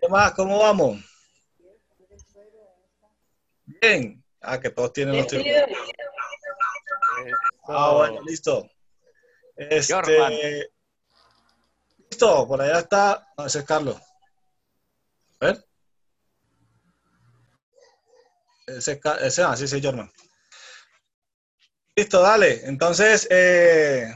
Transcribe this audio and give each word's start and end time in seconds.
¿Qué 0.00 0.08
más? 0.08 0.32
¿Cómo 0.32 0.58
vamos? 0.58 1.02
Bien. 3.64 4.22
Ah, 4.40 4.60
que 4.60 4.70
todos 4.70 4.92
tienen 4.92 5.16
los 5.16 5.26
tiempos. 5.26 5.52
Ah, 7.66 7.92
bueno, 7.94 8.20
listo. 8.22 8.68
Este, 9.56 10.70
listo, 12.10 12.46
por 12.46 12.60
allá 12.60 12.80
está. 12.80 13.26
No, 13.38 13.46
ese 13.46 13.60
es 13.60 13.64
Carlos. 13.64 13.96
A 15.40 15.46
ver. 15.46 15.64
Ese, 18.66 19.00
ese 19.20 19.42
ah, 19.42 19.56
sí, 19.56 19.66
sí, 19.66 19.80
Jorman. 19.82 20.10
Listo, 21.96 22.20
dale. 22.20 22.66
Entonces, 22.66 23.26
eh, 23.30 24.12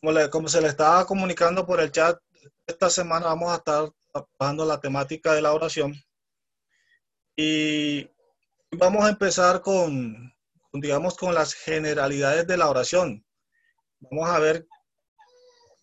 como, 0.00 0.30
como, 0.30 0.48
se 0.48 0.60
le 0.60 0.68
estaba 0.68 1.06
comunicando 1.06 1.66
por 1.66 1.80
el 1.80 1.90
chat, 1.90 2.18
esta 2.66 2.88
semana 2.88 3.26
vamos 3.26 3.52
a 3.52 3.56
estar 3.56 3.90
trabajando 4.12 4.64
la 4.64 4.80
temática 4.80 5.32
de 5.32 5.42
la 5.42 5.52
oración. 5.52 5.94
Y 7.36 8.08
vamos 8.70 9.04
a 9.04 9.08
empezar 9.08 9.62
con, 9.62 10.32
digamos, 10.72 11.16
con 11.16 11.34
las 11.34 11.54
generalidades 11.54 12.46
de 12.46 12.56
la 12.56 12.68
oración. 12.68 13.24
Vamos 14.00 14.28
a 14.28 14.38
ver, 14.38 14.66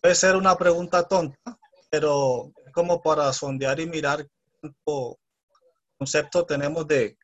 puede 0.00 0.14
ser 0.14 0.36
una 0.36 0.56
pregunta 0.56 1.06
tonta, 1.06 1.58
pero 1.90 2.52
como 2.72 3.02
para 3.02 3.32
sondear 3.32 3.80
y 3.80 3.86
mirar 3.86 4.26
cuánto 4.60 5.18
concepto 5.98 6.46
tenemos 6.46 6.86
de 6.86 7.18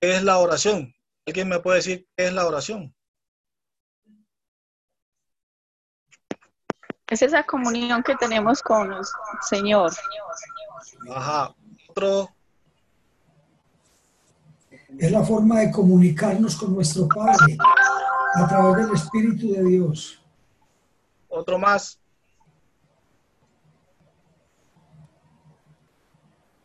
qué 0.00 0.16
es 0.16 0.22
la 0.22 0.38
oración. 0.38 0.94
¿Alguien 1.26 1.48
me 1.48 1.60
puede 1.60 1.78
decir 1.78 2.06
qué 2.16 2.26
es 2.26 2.32
la 2.32 2.46
oración? 2.46 2.95
Es 7.08 7.22
esa 7.22 7.44
comunión 7.44 8.02
que 8.02 8.16
tenemos 8.16 8.60
con 8.62 8.92
el 8.92 9.04
Señor. 9.48 9.92
Ajá. 11.14 11.54
Otro 11.88 12.30
es 14.98 15.12
la 15.12 15.22
forma 15.22 15.60
de 15.60 15.70
comunicarnos 15.70 16.56
con 16.56 16.74
nuestro 16.74 17.06
Padre 17.06 17.56
a 18.34 18.48
través 18.48 18.86
del 18.86 18.96
Espíritu 18.96 19.52
de 19.52 19.62
Dios. 19.64 20.20
Otro 21.28 21.58
más. 21.58 21.98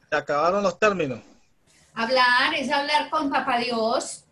Se 0.09 0.15
acabaron 0.15 0.63
los 0.63 0.77
términos. 0.79 1.19
Hablar 1.93 2.53
es 2.55 2.71
hablar 2.71 3.09
con 3.09 3.29
Papá 3.29 3.57
Dios. 3.59 4.25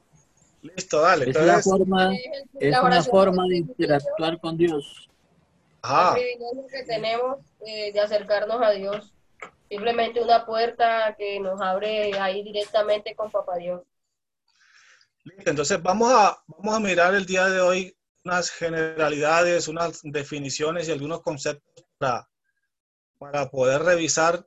Listo, 0.61 1.01
dale. 1.01 1.29
Es, 1.29 1.37
una, 1.37 1.61
forma, 1.61 2.11
es 2.59 2.79
una 2.79 3.03
forma 3.03 3.43
de 3.47 3.57
interactuar 3.57 4.39
con 4.39 4.57
Dios. 4.57 5.08
Ajá. 5.81 6.17
Es 6.17 6.39
lo 6.39 6.67
que 6.67 6.83
tenemos 6.83 7.37
eh, 7.65 7.91
de 7.91 7.99
acercarnos 7.99 8.61
a 8.61 8.71
Dios 8.71 9.13
simplemente 9.69 10.21
una 10.21 10.45
puerta 10.45 11.15
que 11.17 11.39
nos 11.39 11.61
abre 11.61 12.19
ahí 12.19 12.43
directamente 12.43 13.15
con 13.15 13.29
Papá 13.29 13.57
Dios. 13.57 13.83
Entonces 15.45 15.81
vamos 15.81 16.11
a, 16.11 16.43
vamos 16.47 16.75
a 16.75 16.79
mirar 16.79 17.13
el 17.13 17.25
día 17.25 17.47
de 17.47 17.61
hoy 17.61 17.95
unas 18.25 18.49
generalidades, 18.49 19.67
unas 19.67 20.01
definiciones 20.03 20.87
y 20.87 20.91
algunos 20.91 21.21
conceptos 21.21 21.85
para, 21.97 22.27
para 23.17 23.49
poder 23.49 23.83
revisar 23.83 24.45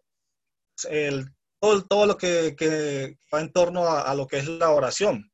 el, 0.91 1.27
todo, 1.61 1.85
todo 1.85 2.07
lo 2.07 2.17
que, 2.17 2.57
que, 2.57 3.17
va 3.33 3.41
en 3.41 3.53
torno 3.53 3.87
a, 3.87 4.03
a 4.03 4.15
lo 4.15 4.27
que 4.27 4.39
es 4.39 4.49
la 4.49 4.71
oración. 4.71 5.31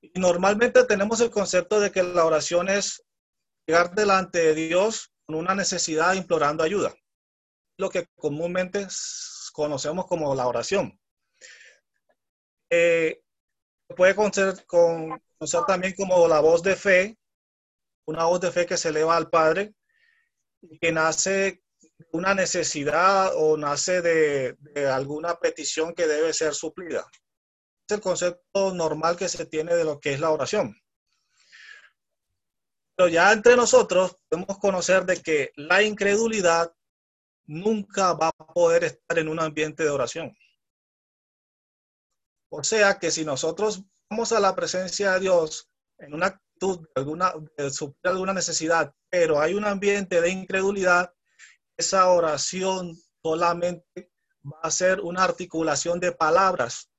Y 0.00 0.20
normalmente 0.20 0.84
tenemos 0.84 1.20
el 1.20 1.30
concepto 1.30 1.80
de 1.80 1.90
que 1.90 2.02
la 2.02 2.26
oración 2.26 2.68
es 2.68 3.03
llegar 3.66 3.94
delante 3.94 4.38
de 4.38 4.54
Dios 4.54 5.12
con 5.26 5.36
una 5.36 5.54
necesidad 5.54 6.14
implorando 6.14 6.62
ayuda 6.62 6.94
lo 7.76 7.90
que 7.90 8.06
comúnmente 8.16 8.86
conocemos 9.52 10.06
como 10.06 10.34
la 10.34 10.46
oración. 10.46 10.98
Eh, 12.70 13.22
puede 13.96 14.14
conocer, 14.14 14.64
con, 14.66 15.22
también 15.66 15.94
como 15.94 16.26
la 16.28 16.40
voz 16.40 16.62
de 16.62 16.76
fe, 16.76 17.18
una 18.06 18.24
voz 18.24 18.40
de 18.40 18.52
fe 18.52 18.66
que 18.66 18.76
se 18.76 18.88
eleva 18.88 19.16
al 19.16 19.30
Padre 19.30 19.74
que 20.80 20.92
nace 20.92 21.62
una 22.12 22.34
necesidad 22.34 23.32
o 23.36 23.56
nace 23.56 24.00
de 24.00 24.56
alguna 24.90 25.34
petición 25.34 25.94
que 25.94 26.06
debe 26.06 26.32
ser 26.32 26.54
suplida. 26.54 27.06
Es 27.86 27.96
el 27.96 28.00
concepto 28.00 28.72
normal 28.72 29.16
que 29.16 29.28
se 29.28 29.44
tiene 29.44 29.74
de 29.74 29.84
lo 29.84 30.00
que 30.00 30.14
es 30.14 30.20
la 30.20 30.30
oración. 30.30 30.74
Pero 32.96 33.08
ya 33.08 33.32
entre 33.32 33.56
nosotros 33.56 34.16
podemos 34.28 34.58
conocer 34.58 35.04
de 35.04 35.20
que 35.20 35.52
la 35.56 35.82
incredulidad 35.82 36.72
nunca 37.46 38.14
va 38.14 38.28
a 38.28 38.46
poder 38.46 38.84
estar 38.84 39.18
en 39.18 39.28
un 39.28 39.40
ambiente 39.40 39.82
de 39.82 39.90
oración. 39.90 40.36
O 42.50 42.62
sea 42.62 42.98
que 42.98 43.10
si 43.10 43.24
nosotros 43.24 43.82
vamos 44.08 44.32
a 44.32 44.40
la 44.40 44.54
presencia 44.54 45.12
de 45.12 45.20
Dios 45.20 45.68
en 45.98 46.14
una 46.14 46.26
actitud 46.26 46.80
de 46.80 46.88
alguna, 46.94 47.34
de 47.56 47.70
suplir 47.70 48.12
alguna 48.12 48.32
necesidad, 48.32 48.94
pero 49.10 49.40
hay 49.40 49.54
un 49.54 49.64
ambiente 49.64 50.20
de 50.20 50.30
incredulidad, 50.30 51.12
esa 51.76 52.08
oración 52.08 52.96
solamente 53.22 54.12
va 54.44 54.60
a 54.62 54.70
ser 54.70 55.00
una 55.00 55.24
articulación 55.24 55.98
de 55.98 56.12
palabras. 56.12 56.90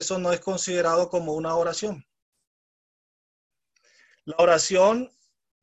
Eso 0.00 0.18
no 0.18 0.32
es 0.32 0.40
considerado 0.40 1.08
como 1.08 1.34
una 1.34 1.54
oración. 1.54 2.07
La 4.28 4.36
oración 4.40 5.10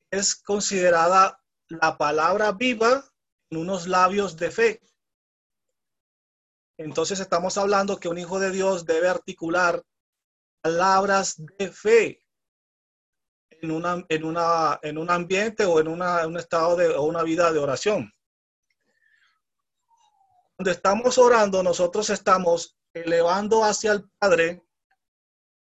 es 0.10 0.34
considerada 0.34 1.40
la 1.68 2.00
palabra 2.00 2.52
viva 2.52 3.08
unos 3.52 3.86
labios 3.86 4.38
de 4.38 4.50
fe. 4.50 4.82
Entonces 6.80 7.20
estamos 7.20 7.60
hablando 7.60 8.00
que 8.00 8.08
un 8.08 8.18
hijo 8.18 8.40
de 8.40 8.50
Dios 8.50 8.84
debe 8.84 9.08
articular 9.08 9.84
palabras 10.64 11.36
de 11.60 11.72
fe 11.72 12.26
en, 13.52 13.70
una, 13.70 14.04
en, 14.10 14.24
una, 14.24 14.80
en 14.82 14.98
un 14.98 15.12
ambiente 15.12 15.64
o 15.66 15.80
en 15.80 15.88
una, 15.88 16.26
un 16.26 16.38
estado 16.38 16.76
de 16.76 16.88
o 16.88 17.04
una 17.04 17.22
vida 17.22 17.52
de 17.52 17.60
oración. 17.60 18.12
Cuando 20.56 20.72
estamos 20.72 21.20
orando, 21.20 21.62
nosotros 21.62 22.10
estamos 22.10 22.76
elevando 22.96 23.64
hacia 23.64 23.92
el 23.92 24.10
Padre 24.18 24.64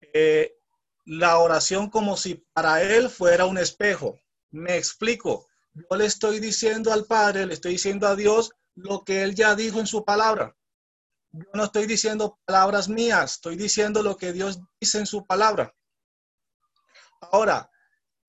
eh, 0.00 0.61
la 1.04 1.38
oración 1.38 1.90
como 1.90 2.16
si 2.16 2.44
para 2.52 2.82
Él 2.82 3.10
fuera 3.10 3.46
un 3.46 3.58
espejo. 3.58 4.18
Me 4.50 4.76
explico. 4.76 5.48
Yo 5.74 5.96
le 5.96 6.06
estoy 6.06 6.38
diciendo 6.38 6.92
al 6.92 7.06
Padre, 7.06 7.46
le 7.46 7.54
estoy 7.54 7.72
diciendo 7.72 8.06
a 8.06 8.16
Dios 8.16 8.50
lo 8.74 9.04
que 9.04 9.22
Él 9.22 9.34
ya 9.34 9.54
dijo 9.54 9.80
en 9.80 9.86
su 9.86 10.04
palabra. 10.04 10.54
Yo 11.32 11.46
no 11.54 11.64
estoy 11.64 11.86
diciendo 11.86 12.38
palabras 12.44 12.88
mías, 12.88 13.34
estoy 13.34 13.56
diciendo 13.56 14.02
lo 14.02 14.16
que 14.16 14.32
Dios 14.32 14.60
dice 14.78 14.98
en 14.98 15.06
su 15.06 15.24
palabra. 15.24 15.74
Ahora, 17.22 17.70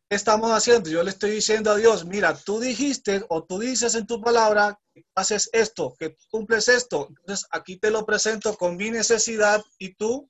¿qué 0.10 0.16
estamos 0.16 0.52
haciendo? 0.52 0.90
Yo 0.90 1.04
le 1.04 1.10
estoy 1.10 1.32
diciendo 1.32 1.72
a 1.72 1.76
Dios, 1.76 2.06
mira, 2.06 2.34
tú 2.34 2.62
dijiste 2.62 3.26
o 3.28 3.44
tú 3.44 3.60
dices 3.60 3.96
en 3.96 4.08
tu 4.08 4.22
palabra 4.22 4.80
que 4.94 5.04
haces 5.16 5.50
esto, 5.52 5.96
que 6.00 6.16
cumples 6.30 6.70
esto. 6.70 7.08
Entonces, 7.10 7.46
aquí 7.52 7.78
te 7.78 7.92
lo 7.92 8.06
presento 8.06 8.56
con 8.56 8.78
mi 8.78 8.90
necesidad 8.90 9.62
y 9.78 9.96
tú 9.96 10.30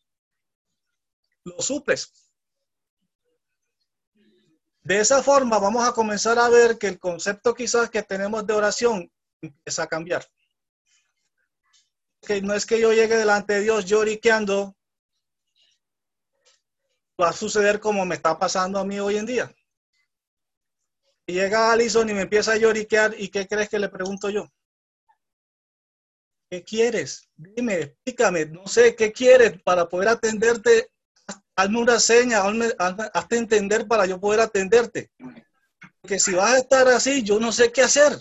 lo 1.43 1.61
suples. 1.61 2.11
De 4.83 4.99
esa 4.99 5.23
forma 5.23 5.59
vamos 5.59 5.87
a 5.87 5.93
comenzar 5.93 6.37
a 6.37 6.49
ver 6.49 6.77
que 6.77 6.87
el 6.87 6.99
concepto 6.99 7.53
quizás 7.53 7.89
que 7.89 8.03
tenemos 8.03 8.45
de 8.45 8.53
oración 8.53 9.11
empieza 9.41 9.83
a 9.83 9.87
cambiar. 9.87 10.25
Que 12.21 12.41
no 12.41 12.53
es 12.53 12.65
que 12.65 12.79
yo 12.79 12.91
llegue 12.91 13.15
delante 13.15 13.53
de 13.53 13.61
Dios 13.61 13.85
lloriqueando, 13.85 14.75
va 17.21 17.29
a 17.29 17.33
suceder 17.33 17.79
como 17.79 18.05
me 18.05 18.15
está 18.15 18.37
pasando 18.37 18.77
a 18.77 18.83
mí 18.83 18.99
hoy 18.99 19.17
en 19.17 19.25
día. 19.25 19.55
llega 21.27 21.71
Alison 21.71 22.09
y 22.09 22.13
me 22.13 22.21
empieza 22.21 22.51
a 22.51 22.57
lloriquear, 22.57 23.15
¿y 23.17 23.29
qué 23.29 23.47
crees 23.47 23.69
que 23.69 23.79
le 23.79 23.87
pregunto 23.87 24.29
yo? 24.29 24.51
¿Qué 26.49 26.61
quieres? 26.61 27.29
Dime, 27.35 27.75
explícame, 27.75 28.45
no 28.47 28.67
sé 28.67 28.95
qué 28.97 29.13
quieres 29.13 29.61
para 29.63 29.87
poder 29.87 30.09
atenderte 30.09 30.92
hazme 31.55 31.79
una 31.79 31.99
seña, 31.99 32.43
hazte 33.13 33.37
entender 33.37 33.87
para 33.87 34.05
yo 34.05 34.19
poder 34.19 34.41
atenderte. 34.41 35.11
Porque 36.01 36.19
si 36.19 36.33
vas 36.33 36.53
a 36.53 36.57
estar 36.57 36.87
así, 36.89 37.23
yo 37.23 37.39
no 37.39 37.51
sé 37.51 37.71
qué 37.71 37.81
hacer. 37.81 38.17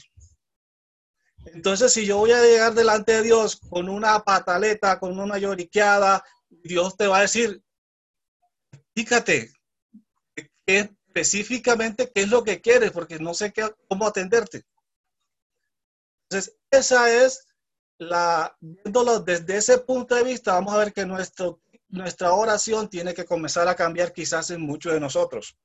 Entonces, 1.46 1.92
si 1.92 2.06
yo 2.06 2.18
voy 2.18 2.32
a 2.32 2.42
llegar 2.42 2.74
delante 2.74 3.12
de 3.12 3.22
Dios 3.22 3.56
con 3.56 3.88
una 3.88 4.20
pataleta, 4.20 4.98
con 4.98 5.18
una 5.18 5.38
lloriqueada, 5.38 6.24
Dios 6.48 6.96
te 6.96 7.06
va 7.06 7.18
a 7.18 7.22
decir, 7.22 7.62
fíjate, 8.94 9.52
específicamente 10.66 12.10
qué 12.14 12.22
es 12.22 12.28
lo 12.28 12.44
que 12.44 12.60
quieres, 12.60 12.92
porque 12.92 13.18
no 13.18 13.34
sé 13.34 13.52
qué, 13.52 13.68
cómo 13.88 14.06
atenderte. 14.06 14.64
Entonces, 16.28 16.56
esa 16.70 17.10
es 17.10 17.46
la, 17.98 18.56
viéndolo 18.60 19.20
desde 19.20 19.56
ese 19.56 19.78
punto 19.78 20.14
de 20.14 20.24
vista, 20.24 20.54
vamos 20.54 20.74
a 20.74 20.78
ver 20.78 20.92
que 20.92 21.04
nuestro 21.04 21.61
nuestra 21.92 22.32
oración 22.32 22.88
tiene 22.88 23.14
que 23.14 23.26
comenzar 23.26 23.68
a 23.68 23.76
cambiar 23.76 24.12
quizás 24.12 24.50
en 24.50 24.62
muchos 24.62 24.94
de 24.94 25.00
nosotros. 25.00 25.56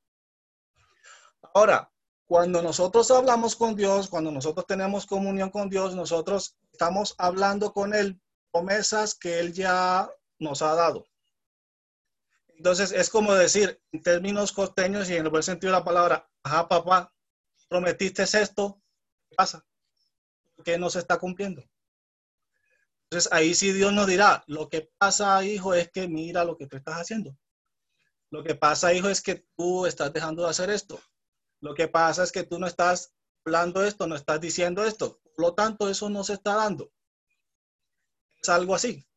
Ahora, 1.53 1.89
cuando 2.25 2.62
nosotros 2.62 3.09
hablamos 3.12 3.56
con 3.56 3.75
Dios, 3.75 4.09
cuando 4.09 4.29
nosotros 4.31 4.68
tenemos 4.68 5.06
comunión 5.06 5.50
con 5.50 5.69
Dios, 5.69 5.95
nosotros 5.95 6.57
estamos 6.71 7.15
hablando 7.18 7.71
con 7.71 7.94
Él 7.94 8.19
promesas 8.51 9.15
que 9.15 9.39
Él 9.39 9.53
ya 9.53 10.09
nos 10.38 10.62
ha 10.62 10.75
dado. 10.75 11.07
Entonces 12.50 12.91
es 12.91 13.09
como 13.09 13.33
decir, 13.33 13.81
en 13.94 14.03
términos 14.03 14.51
costeños 14.51 15.09
y 15.09 15.15
en 15.15 15.23
el 15.23 15.30
buen 15.30 15.44
sentido 15.44 15.71
de 15.71 15.80
la 15.80 15.85
palabra, 15.85 16.30
ajá, 16.44 16.68
papá, 16.68 17.13
prometiste 17.69 18.23
esto, 18.23 18.81
¿qué 19.30 19.35
pasa? 19.35 19.65
¿Por 20.56 20.65
qué 20.65 20.77
no 20.77 20.89
se 20.89 21.00
está 21.00 21.18
cumpliendo? 21.18 21.63
Entonces 23.09 23.31
ahí 23.31 23.56
sí 23.56 23.71
Dios 23.71 23.94
nos 23.94 24.06
dirá, 24.06 24.44
lo 24.48 24.68
que 24.68 24.92
pasa, 24.98 25.42
hijo, 25.44 25.74
es 25.74 25.89
que 25.92 26.09
mira 26.09 26.44
lo 26.44 26.57
que 26.57 26.68
tú 26.68 26.75
estás 26.75 26.95
haciendo. 26.95 27.38
Lo 28.30 28.44
que 28.44 28.56
pasa, 28.56 28.94
hijo, 28.94 29.07
es 29.07 29.21
que 29.21 29.45
tú 29.56 29.86
estás 29.86 30.12
dejando 30.12 30.44
de 30.44 30.50
hacer 30.50 30.69
esto. 30.69 31.00
Lo 31.62 31.74
que 31.74 31.88
pasa 31.88 32.24
es 32.24 32.33
que 32.33 32.44
tú 32.44 32.59
no 32.59 32.68
estás 32.68 33.13
hablando 33.45 33.81
esto, 33.83 34.07
no 34.07 34.15
estás 34.15 34.42
diciendo 34.42 34.83
esto. 34.83 35.21
Por 35.24 35.45
lo 35.45 35.54
tanto, 35.54 35.89
eso 35.89 36.09
no 36.09 36.25
se 36.25 36.33
está 36.33 36.56
dando. 36.56 36.92
Es 38.42 38.50
algo 38.50 38.75
así. 38.75 39.07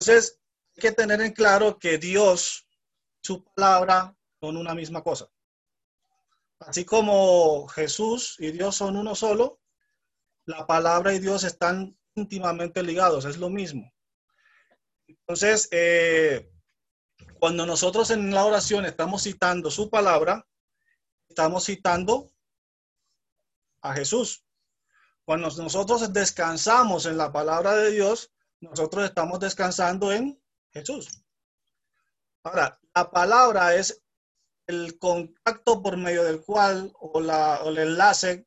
Entonces, 0.00 0.40
hay 0.76 0.80
que 0.80 0.92
tener 0.92 1.20
en 1.20 1.32
claro 1.32 1.78
que 1.78 1.98
Dios, 1.98 2.66
su 3.22 3.44
palabra, 3.44 4.16
son 4.40 4.56
una 4.56 4.74
misma 4.74 5.02
cosa. 5.02 5.28
Así 6.60 6.86
como 6.86 7.68
Jesús 7.68 8.36
y 8.38 8.50
Dios 8.50 8.76
son 8.76 8.96
uno 8.96 9.14
solo, 9.14 9.60
la 10.46 10.66
palabra 10.66 11.12
y 11.12 11.18
Dios 11.18 11.44
están 11.44 11.98
íntimamente 12.16 12.82
ligados, 12.82 13.24
es 13.24 13.36
lo 13.36 13.48
mismo. 13.48 13.92
Entonces, 15.06 15.68
eh, 15.70 16.50
cuando 17.38 17.66
nosotros 17.66 18.10
en 18.10 18.34
la 18.34 18.44
oración 18.44 18.86
estamos 18.86 19.22
citando 19.22 19.70
su 19.70 19.88
palabra, 19.88 20.46
estamos 21.28 21.64
citando 21.64 22.30
a 23.82 23.94
Jesús. 23.94 24.44
Cuando 25.24 25.48
nosotros 25.48 26.12
descansamos 26.12 27.06
en 27.06 27.18
la 27.18 27.32
palabra 27.32 27.74
de 27.74 27.90
Dios, 27.90 28.32
nosotros 28.60 29.04
estamos 29.04 29.38
descansando 29.38 30.12
en 30.12 30.40
Jesús. 30.70 31.22
Ahora, 32.42 32.78
la 32.94 33.10
palabra 33.10 33.74
es 33.74 34.02
el 34.66 34.98
contacto 34.98 35.82
por 35.82 35.96
medio 35.96 36.24
del 36.24 36.40
cual, 36.42 36.92
o, 36.98 37.20
la, 37.20 37.62
o 37.62 37.68
el 37.68 37.78
enlace 37.78 38.46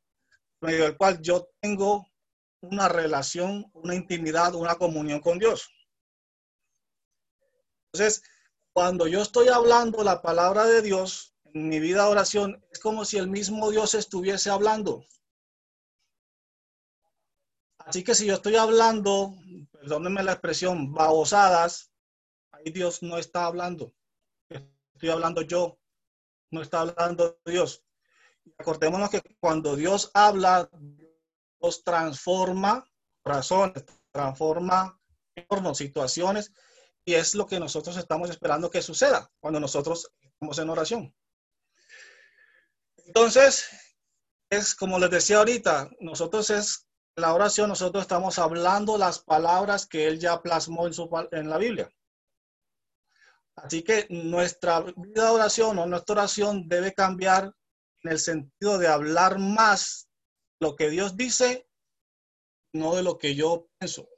por 0.58 0.70
medio 0.70 0.84
del 0.84 0.96
cual 0.96 1.20
yo 1.20 1.48
tengo 1.60 2.09
una 2.60 2.88
relación, 2.88 3.70
una 3.72 3.94
intimidad, 3.94 4.54
una 4.54 4.74
comunión 4.74 5.20
con 5.20 5.38
Dios. 5.38 5.70
Entonces, 7.92 8.22
cuando 8.72 9.06
yo 9.06 9.22
estoy 9.22 9.48
hablando 9.48 10.04
la 10.04 10.22
palabra 10.22 10.64
de 10.66 10.82
Dios 10.82 11.34
en 11.44 11.68
mi 11.68 11.80
vida 11.80 12.04
de 12.04 12.10
oración, 12.10 12.64
es 12.70 12.78
como 12.78 13.04
si 13.04 13.18
el 13.18 13.28
mismo 13.28 13.70
Dios 13.70 13.94
estuviese 13.94 14.50
hablando. 14.50 15.04
Así 17.78 18.04
que 18.04 18.14
si 18.14 18.26
yo 18.26 18.34
estoy 18.34 18.54
hablando, 18.54 19.34
perdónenme 19.72 20.22
la 20.22 20.32
expresión, 20.32 20.92
babosadas, 20.92 21.90
ahí 22.52 22.70
Dios 22.70 23.02
no 23.02 23.18
está 23.18 23.46
hablando. 23.46 23.92
Estoy 24.48 25.08
hablando 25.08 25.42
yo, 25.42 25.80
no 26.50 26.62
está 26.62 26.82
hablando 26.82 27.40
Dios. 27.44 27.82
Acordémonos 28.58 29.10
que 29.10 29.22
cuando 29.40 29.74
Dios 29.74 30.10
habla, 30.14 30.70
Dios 31.60 31.82
transforma 31.84 32.84
corazones, 33.22 33.84
transforma 34.10 34.98
entornos, 35.34 35.78
situaciones, 35.78 36.52
y 37.04 37.14
es 37.14 37.34
lo 37.34 37.46
que 37.46 37.60
nosotros 37.60 37.96
estamos 37.96 38.30
esperando 38.30 38.70
que 38.70 38.82
suceda 38.82 39.30
cuando 39.40 39.60
nosotros 39.60 40.10
estamos 40.22 40.58
en 40.58 40.70
oración. 40.70 41.14
Entonces, 43.06 43.68
es 44.50 44.74
como 44.74 44.98
les 44.98 45.10
decía 45.10 45.38
ahorita, 45.38 45.90
nosotros 46.00 46.50
es 46.50 46.86
la 47.16 47.34
oración, 47.34 47.68
nosotros 47.68 48.02
estamos 48.02 48.38
hablando 48.38 48.96
las 48.98 49.18
palabras 49.18 49.86
que 49.86 50.06
Él 50.06 50.18
ya 50.18 50.40
plasmó 50.42 50.86
en, 50.86 50.94
su, 50.94 51.08
en 51.32 51.50
la 51.50 51.58
Biblia. 51.58 51.90
Así 53.56 53.82
que 53.82 54.06
nuestra 54.08 54.80
vida 54.80 55.24
de 55.24 55.30
oración 55.30 55.78
o 55.78 55.86
nuestra 55.86 56.14
oración 56.14 56.68
debe 56.68 56.94
cambiar 56.94 57.52
en 58.02 58.12
el 58.12 58.18
sentido 58.18 58.78
de 58.78 58.88
hablar 58.88 59.38
más 59.38 60.09
lo 60.60 60.76
que 60.76 60.90
Dios 60.90 61.16
dice, 61.16 61.66
no 62.74 62.94
de 62.94 63.02
lo 63.02 63.18
que 63.18 63.34
yo 63.34 63.68
pienso. 63.78 64.08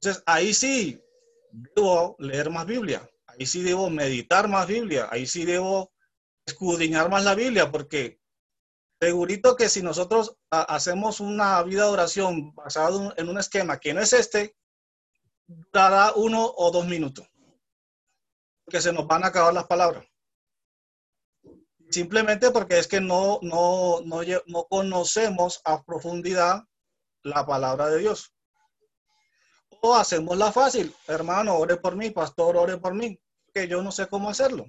Entonces, 0.00 0.22
ahí 0.26 0.54
sí 0.54 1.02
debo 1.50 2.16
leer 2.18 2.50
más 2.50 2.66
Biblia, 2.66 3.08
ahí 3.26 3.46
sí 3.46 3.62
debo 3.62 3.90
meditar 3.90 4.48
más 4.48 4.66
Biblia, 4.66 5.08
ahí 5.10 5.26
sí 5.26 5.44
debo 5.44 5.92
escudriñar 6.46 7.10
más 7.10 7.24
la 7.24 7.34
Biblia, 7.34 7.70
porque 7.70 8.20
segurito 9.00 9.56
que 9.56 9.68
si 9.68 9.82
nosotros 9.82 10.36
hacemos 10.50 11.20
una 11.20 11.62
vida 11.62 11.84
de 11.84 11.90
oración 11.90 12.54
basada 12.54 13.12
en 13.16 13.28
un 13.28 13.38
esquema 13.38 13.78
que 13.78 13.92
no 13.92 14.00
es 14.00 14.12
este, 14.12 14.56
durará 15.46 16.12
uno 16.14 16.52
o 16.56 16.70
dos 16.70 16.86
minutos, 16.86 17.28
porque 18.64 18.80
se 18.80 18.92
nos 18.92 19.06
van 19.06 19.24
a 19.24 19.28
acabar 19.28 19.52
las 19.52 19.66
palabras. 19.66 20.07
Simplemente 21.90 22.50
porque 22.50 22.78
es 22.78 22.86
que 22.86 23.00
no, 23.00 23.38
no, 23.42 24.00
no, 24.02 24.20
no 24.46 24.64
conocemos 24.64 25.60
a 25.64 25.82
profundidad 25.82 26.64
la 27.22 27.46
palabra 27.46 27.88
de 27.88 27.98
Dios. 27.98 28.34
O 29.80 29.94
hacemos 29.94 30.36
la 30.36 30.52
fácil, 30.52 30.94
hermano, 31.06 31.56
ore 31.56 31.76
por 31.76 31.96
mí, 31.96 32.10
pastor, 32.10 32.56
ore 32.56 32.78
por 32.78 32.94
mí, 32.94 33.18
que 33.54 33.68
yo 33.68 33.82
no 33.82 33.92
sé 33.92 34.08
cómo 34.08 34.28
hacerlo. 34.28 34.66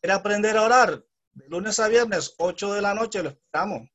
Quiere 0.00 0.14
aprender 0.14 0.56
a 0.56 0.62
orar 0.62 1.04
de 1.32 1.48
lunes 1.48 1.78
a 1.78 1.88
viernes, 1.88 2.34
8 2.38 2.74
de 2.74 2.82
la 2.82 2.94
noche, 2.94 3.22
lo 3.22 3.28
esperamos. 3.28 3.88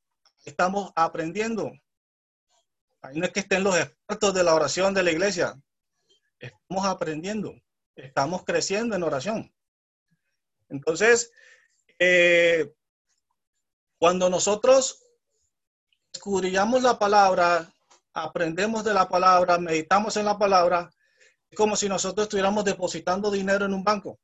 Estamos 0.44 0.92
aprendiendo. 0.94 1.72
Ahí 3.02 3.18
no 3.18 3.26
es 3.26 3.32
que 3.32 3.40
estén 3.40 3.64
los 3.64 3.76
expertos 3.76 4.32
de 4.32 4.44
la 4.44 4.54
oración 4.54 4.94
de 4.94 5.02
la 5.02 5.10
iglesia. 5.10 5.60
Estamos 6.38 6.86
aprendiendo. 6.86 7.54
Estamos 7.96 8.44
creciendo 8.44 8.94
en 8.94 9.02
oración. 9.02 9.55
Entonces, 10.68 11.32
eh, 11.98 12.72
cuando 13.98 14.28
nosotros 14.28 15.02
escudriñamos 16.12 16.82
la 16.82 16.98
palabra, 16.98 17.72
aprendemos 18.12 18.84
de 18.84 18.94
la 18.94 19.08
palabra, 19.08 19.58
meditamos 19.58 20.16
en 20.16 20.24
la 20.24 20.38
palabra, 20.38 20.90
es 21.50 21.56
como 21.56 21.76
si 21.76 21.88
nosotros 21.88 22.24
estuviéramos 22.24 22.64
depositando 22.64 23.30
dinero 23.30 23.66
en 23.66 23.74
un 23.74 23.84
banco. 23.84 24.18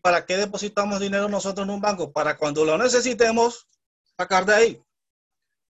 ¿Para 0.00 0.26
qué 0.26 0.36
depositamos 0.36 1.00
dinero 1.00 1.28
nosotros 1.28 1.64
en 1.66 1.74
un 1.74 1.80
banco? 1.80 2.12
Para 2.12 2.36
cuando 2.36 2.64
lo 2.64 2.76
necesitemos, 2.76 3.68
sacar 4.16 4.44
de 4.44 4.54
ahí. 4.54 4.82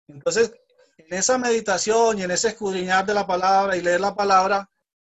Entonces, 0.06 0.52
en 0.98 1.18
esa 1.18 1.38
meditación 1.38 2.18
y 2.18 2.22
en 2.22 2.30
ese 2.30 2.48
escudriñar 2.48 3.04
de 3.06 3.14
la 3.14 3.26
palabra 3.26 3.76
y 3.76 3.82
leer 3.82 4.00
la 4.00 4.14
palabra, 4.14 4.70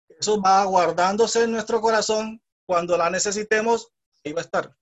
eso 0.09 0.41
va 0.41 0.65
guardándose 0.65 1.45
en 1.45 1.53
nuestro 1.53 1.81
corazón. 1.81 2.43
Cuando 2.67 2.97
la 2.97 3.09
necesitemos, 3.11 3.93
va 4.33 4.41
a 4.41 4.45
estar. 4.45 4.77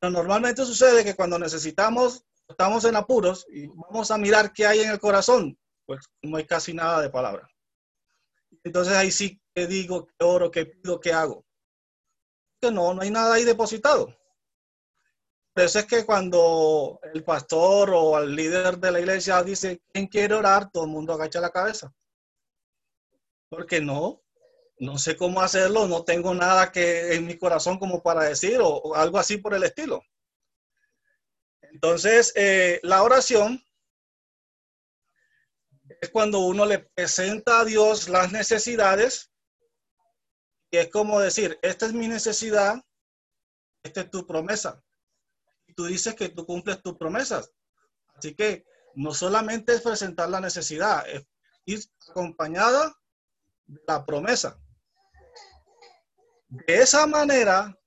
Pero 0.00 0.10
normalmente 0.12 0.64
sucede 0.64 1.04
que 1.04 1.16
cuando 1.16 1.38
necesitamos, 1.38 2.24
estamos 2.48 2.84
en 2.84 2.96
apuros 2.96 3.46
y 3.50 3.66
vamos 3.66 4.10
a 4.10 4.18
mirar 4.18 4.52
qué 4.52 4.66
hay 4.66 4.80
en 4.80 4.90
el 4.90 5.00
corazón, 5.00 5.58
pues 5.86 6.00
no 6.22 6.36
hay 6.36 6.46
casi 6.46 6.72
nada 6.72 7.02
de 7.02 7.10
palabra. 7.10 7.48
Entonces 8.64 8.94
ahí 8.94 9.10
sí 9.10 9.40
que 9.54 9.66
digo, 9.66 10.06
qué 10.06 10.24
oro, 10.24 10.50
qué 10.50 10.66
pido, 10.66 11.00
qué 11.00 11.12
hago 11.12 11.44
que 12.60 12.70
no, 12.70 12.94
no 12.94 13.02
hay 13.02 13.10
nada 13.10 13.34
ahí 13.34 13.44
depositado. 13.44 14.14
Por 15.54 15.64
eso 15.64 15.78
es 15.80 15.86
que 15.86 16.04
cuando 16.04 17.00
el 17.12 17.24
pastor 17.24 17.90
o 17.92 18.18
el 18.18 18.34
líder 18.34 18.78
de 18.78 18.92
la 18.92 19.00
iglesia 19.00 19.42
dice, 19.42 19.82
¿quién 19.92 20.06
quiere 20.06 20.34
orar? 20.34 20.70
Todo 20.70 20.84
el 20.84 20.90
mundo 20.90 21.12
agacha 21.12 21.40
la 21.40 21.50
cabeza. 21.50 21.92
Porque 23.48 23.80
no, 23.80 24.22
no 24.80 24.98
sé 24.98 25.16
cómo 25.16 25.40
hacerlo, 25.40 25.88
no 25.88 26.04
tengo 26.04 26.34
nada 26.34 26.70
que 26.70 27.14
en 27.14 27.26
mi 27.26 27.36
corazón 27.36 27.78
como 27.78 28.02
para 28.02 28.24
decir 28.24 28.58
o, 28.62 28.94
algo 28.94 29.18
así 29.18 29.38
por 29.38 29.54
el 29.54 29.64
estilo. 29.64 30.02
Entonces, 31.62 32.32
eh, 32.36 32.80
la 32.82 33.02
oración 33.02 33.62
es 36.00 36.10
cuando 36.10 36.40
uno 36.40 36.64
le 36.64 36.78
presenta 36.78 37.60
a 37.60 37.64
Dios 37.64 38.08
las 38.08 38.32
necesidades 38.32 39.30
y 40.70 40.76
es 40.76 40.90
como 40.90 41.20
decir, 41.20 41.58
esta 41.62 41.86
es 41.86 41.92
mi 41.92 42.08
necesidad, 42.08 42.82
esta 43.82 44.02
es 44.02 44.10
tu 44.10 44.26
promesa. 44.26 44.82
Y 45.66 45.74
tú 45.74 45.86
dices 45.86 46.14
que 46.14 46.28
tú 46.28 46.44
cumples 46.44 46.82
tus 46.82 46.96
promesas. 46.96 47.52
Así 48.14 48.34
que 48.34 48.64
no 48.94 49.14
solamente 49.14 49.74
es 49.74 49.80
presentar 49.80 50.28
la 50.28 50.40
necesidad, 50.40 51.08
es 51.08 51.26
ir 51.64 51.80
acompañada 52.08 52.94
de 53.66 53.80
la 53.86 54.04
promesa. 54.04 54.60
De 56.48 56.80
esa 56.80 57.06
manera 57.06 57.78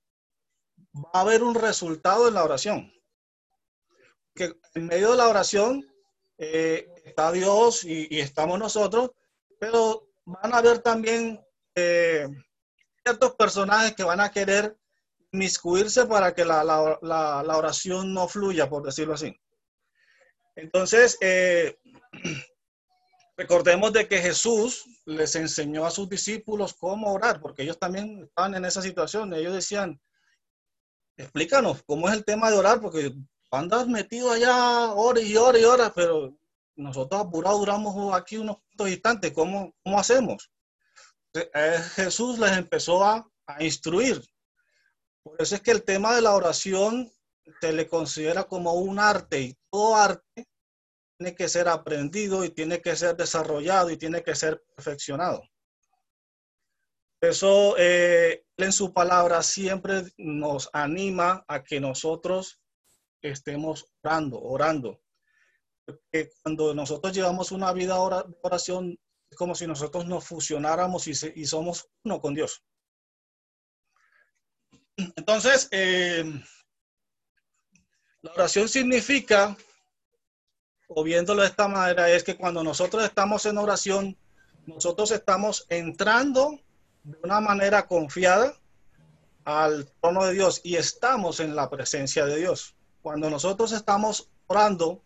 va 0.94 1.10
a 1.12 1.20
haber 1.20 1.42
un 1.42 1.54
resultado 1.54 2.28
en 2.28 2.34
la 2.34 2.44
oración. 2.44 2.92
Que 4.34 4.54
en 4.74 4.86
medio 4.86 5.10
de 5.10 5.16
la 5.16 5.28
oración 5.28 5.84
eh, 6.38 6.88
está 7.04 7.32
Dios 7.32 7.84
y, 7.84 8.20
estamos 8.20 8.58
nosotros, 8.58 9.10
pero 9.58 10.08
van 10.24 10.54
a 10.54 10.58
haber 10.58 10.78
también 10.78 11.44
eh, 11.74 12.28
ciertos 13.04 13.34
personajes 13.34 13.94
que 13.94 14.04
van 14.04 14.20
a 14.20 14.30
querer 14.30 14.76
inmiscuirse 15.32 16.06
para 16.06 16.34
que 16.34 16.44
la, 16.44 17.56
oración 17.56 18.14
no 18.14 18.28
fluya, 18.28 18.68
por 18.68 18.84
decirlo 18.84 19.14
así. 19.14 19.36
Entonces, 20.54 21.18
eh, 21.20 21.78
recordemos 23.36 23.92
de 23.92 24.06
que 24.06 24.18
Jesús 24.18 24.84
les 25.04 25.34
enseñó 25.36 25.84
a 25.84 25.90
sus 25.90 26.08
discípulos 26.08 26.74
cómo 26.74 27.12
orar, 27.12 27.40
porque 27.40 27.62
ellos 27.62 27.78
también 27.78 28.24
estaban 28.24 28.54
en 28.54 28.64
esa 28.64 28.82
situación. 28.82 29.34
Ellos 29.34 29.52
decían, 29.52 30.00
explícanos 31.16 31.82
cómo 31.84 32.08
es 32.08 32.14
el 32.14 32.24
tema 32.24 32.50
de 32.50 32.56
orar, 32.56 32.80
porque 32.80 33.12
andas 33.50 33.86
metido 33.88 34.30
allá 34.30 34.92
horas 34.92 35.24
y 35.24 35.36
horas 35.36 35.60
y 35.60 35.64
horas, 35.64 35.92
pero 35.94 36.36
nosotros 36.76 37.20
apurados 37.20 37.60
duramos 37.60 38.14
aquí 38.14 38.36
unos 38.38 38.58
instantes, 38.78 39.32
¿cómo, 39.32 39.74
cómo 39.82 39.98
hacemos? 39.98 40.50
Jesús 41.94 42.38
les 42.38 42.56
empezó 42.56 43.04
a, 43.04 43.26
a 43.46 43.64
instruir. 43.64 44.22
Por 45.22 45.40
eso 45.40 45.54
es 45.54 45.60
que 45.60 45.70
el 45.70 45.84
tema 45.84 46.14
de 46.14 46.22
la 46.22 46.34
oración 46.34 47.10
se 47.60 47.72
le 47.72 47.88
considera 47.88 48.44
como 48.44 48.72
un 48.74 48.98
arte 48.98 49.40
y 49.40 49.56
todo 49.70 49.96
arte 49.96 50.46
tiene 51.22 51.36
que 51.36 51.48
ser 51.48 51.68
aprendido 51.68 52.44
y 52.44 52.50
tiene 52.50 52.80
que 52.82 52.96
ser 52.96 53.16
desarrollado 53.16 53.90
y 53.90 53.96
tiene 53.96 54.24
que 54.24 54.34
ser 54.34 54.60
perfeccionado. 54.74 55.40
Eso 57.20 57.76
eh, 57.78 58.44
en 58.56 58.72
su 58.72 58.92
palabra 58.92 59.40
siempre 59.44 60.02
nos 60.16 60.68
anima 60.72 61.44
a 61.46 61.62
que 61.62 61.78
nosotros 61.78 62.60
estemos 63.22 63.86
orando, 64.02 64.40
orando. 64.42 65.00
Porque 65.86 66.30
cuando 66.42 66.74
nosotros 66.74 67.14
llevamos 67.14 67.52
una 67.52 67.72
vida 67.72 67.94
de 67.94 68.34
oración, 68.42 68.98
es 69.30 69.36
como 69.36 69.54
si 69.54 69.68
nosotros 69.68 70.04
nos 70.06 70.24
fusionáramos 70.26 71.06
y, 71.06 71.14
se- 71.14 71.32
y 71.36 71.46
somos 71.46 71.88
uno 72.02 72.20
con 72.20 72.34
Dios. 72.34 72.64
Entonces, 74.96 75.68
eh, 75.70 76.24
la 78.22 78.32
oración 78.32 78.68
significa, 78.68 79.56
o 80.88 81.02
viéndolo 81.02 81.42
de 81.42 81.48
esta 81.48 81.68
manera, 81.68 82.10
es 82.10 82.24
que 82.24 82.36
cuando 82.36 82.62
nosotros 82.62 83.04
estamos 83.04 83.46
en 83.46 83.58
oración, 83.58 84.16
nosotros 84.66 85.10
estamos 85.10 85.66
entrando 85.68 86.60
de 87.04 87.18
una 87.22 87.40
manera 87.40 87.86
confiada 87.86 88.54
al 89.44 89.90
trono 90.00 90.24
de 90.24 90.34
Dios 90.34 90.60
y 90.62 90.76
estamos 90.76 91.40
en 91.40 91.56
la 91.56 91.68
presencia 91.68 92.26
de 92.26 92.36
Dios. 92.36 92.74
Cuando 93.02 93.28
nosotros 93.28 93.72
estamos 93.72 94.28
orando, 94.46 95.02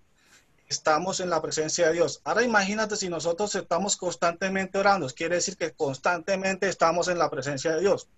estamos 0.69 1.21
en 1.21 1.31
la 1.31 1.41
presencia 1.41 1.87
de 1.87 1.95
Dios. 1.95 2.21
Ahora 2.25 2.43
imagínate 2.43 2.97
si 2.97 3.09
nosotros 3.09 3.55
estamos 3.55 3.97
constantemente 3.97 4.79
orando, 4.79 5.07
quiere 5.09 5.37
decir 5.37 5.57
que 5.57 5.73
constantemente 5.73 6.69
estamos 6.69 7.09
en 7.09 7.19
la 7.19 7.31
presencia 7.31 7.75
de 7.75 7.81
Dios. 7.81 8.09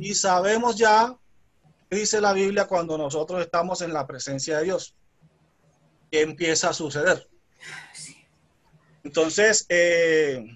Y 0.00 0.14
sabemos 0.14 0.76
ya, 0.76 1.16
dice 1.90 2.20
la 2.20 2.32
Biblia 2.32 2.66
cuando 2.66 2.98
nosotros 2.98 3.40
estamos 3.40 3.82
en 3.82 3.92
la 3.92 4.06
presencia 4.06 4.58
de 4.58 4.64
Dios, 4.64 4.96
que 6.12 6.20
empieza 6.20 6.68
a 6.68 6.74
suceder. 6.74 7.26
Entonces, 9.02 9.64
eh, 9.70 10.46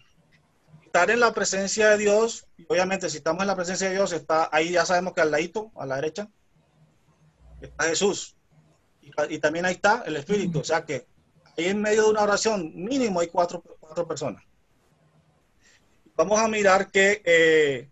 estar 0.84 1.10
en 1.10 1.18
la 1.18 1.32
presencia 1.32 1.88
de 1.88 1.96
Dios, 1.96 2.46
obviamente 2.68 3.08
si 3.08 3.16
estamos 3.16 3.40
en 3.40 3.48
la 3.48 3.56
presencia 3.56 3.88
de 3.88 3.94
Dios, 3.94 4.12
está 4.12 4.50
ahí 4.52 4.72
ya 4.72 4.84
sabemos 4.84 5.14
que 5.14 5.22
al 5.22 5.30
ladito, 5.30 5.72
a 5.74 5.86
la 5.86 5.96
derecha, 5.96 6.28
está 7.62 7.84
Jesús. 7.84 8.36
Y, 9.00 9.10
y 9.30 9.38
también 9.38 9.64
ahí 9.64 9.74
está 9.74 10.04
el 10.06 10.16
Espíritu. 10.16 10.60
O 10.60 10.64
sea 10.64 10.84
que 10.84 11.06
ahí 11.56 11.64
en 11.64 11.80
medio 11.80 12.04
de 12.04 12.10
una 12.10 12.22
oración 12.22 12.72
mínimo 12.74 13.20
hay 13.20 13.28
cuatro, 13.28 13.62
cuatro 13.80 14.06
personas. 14.06 14.44
Vamos 16.16 16.38
a 16.38 16.48
mirar 16.48 16.90
que 16.90 17.22
eh, 17.24 17.88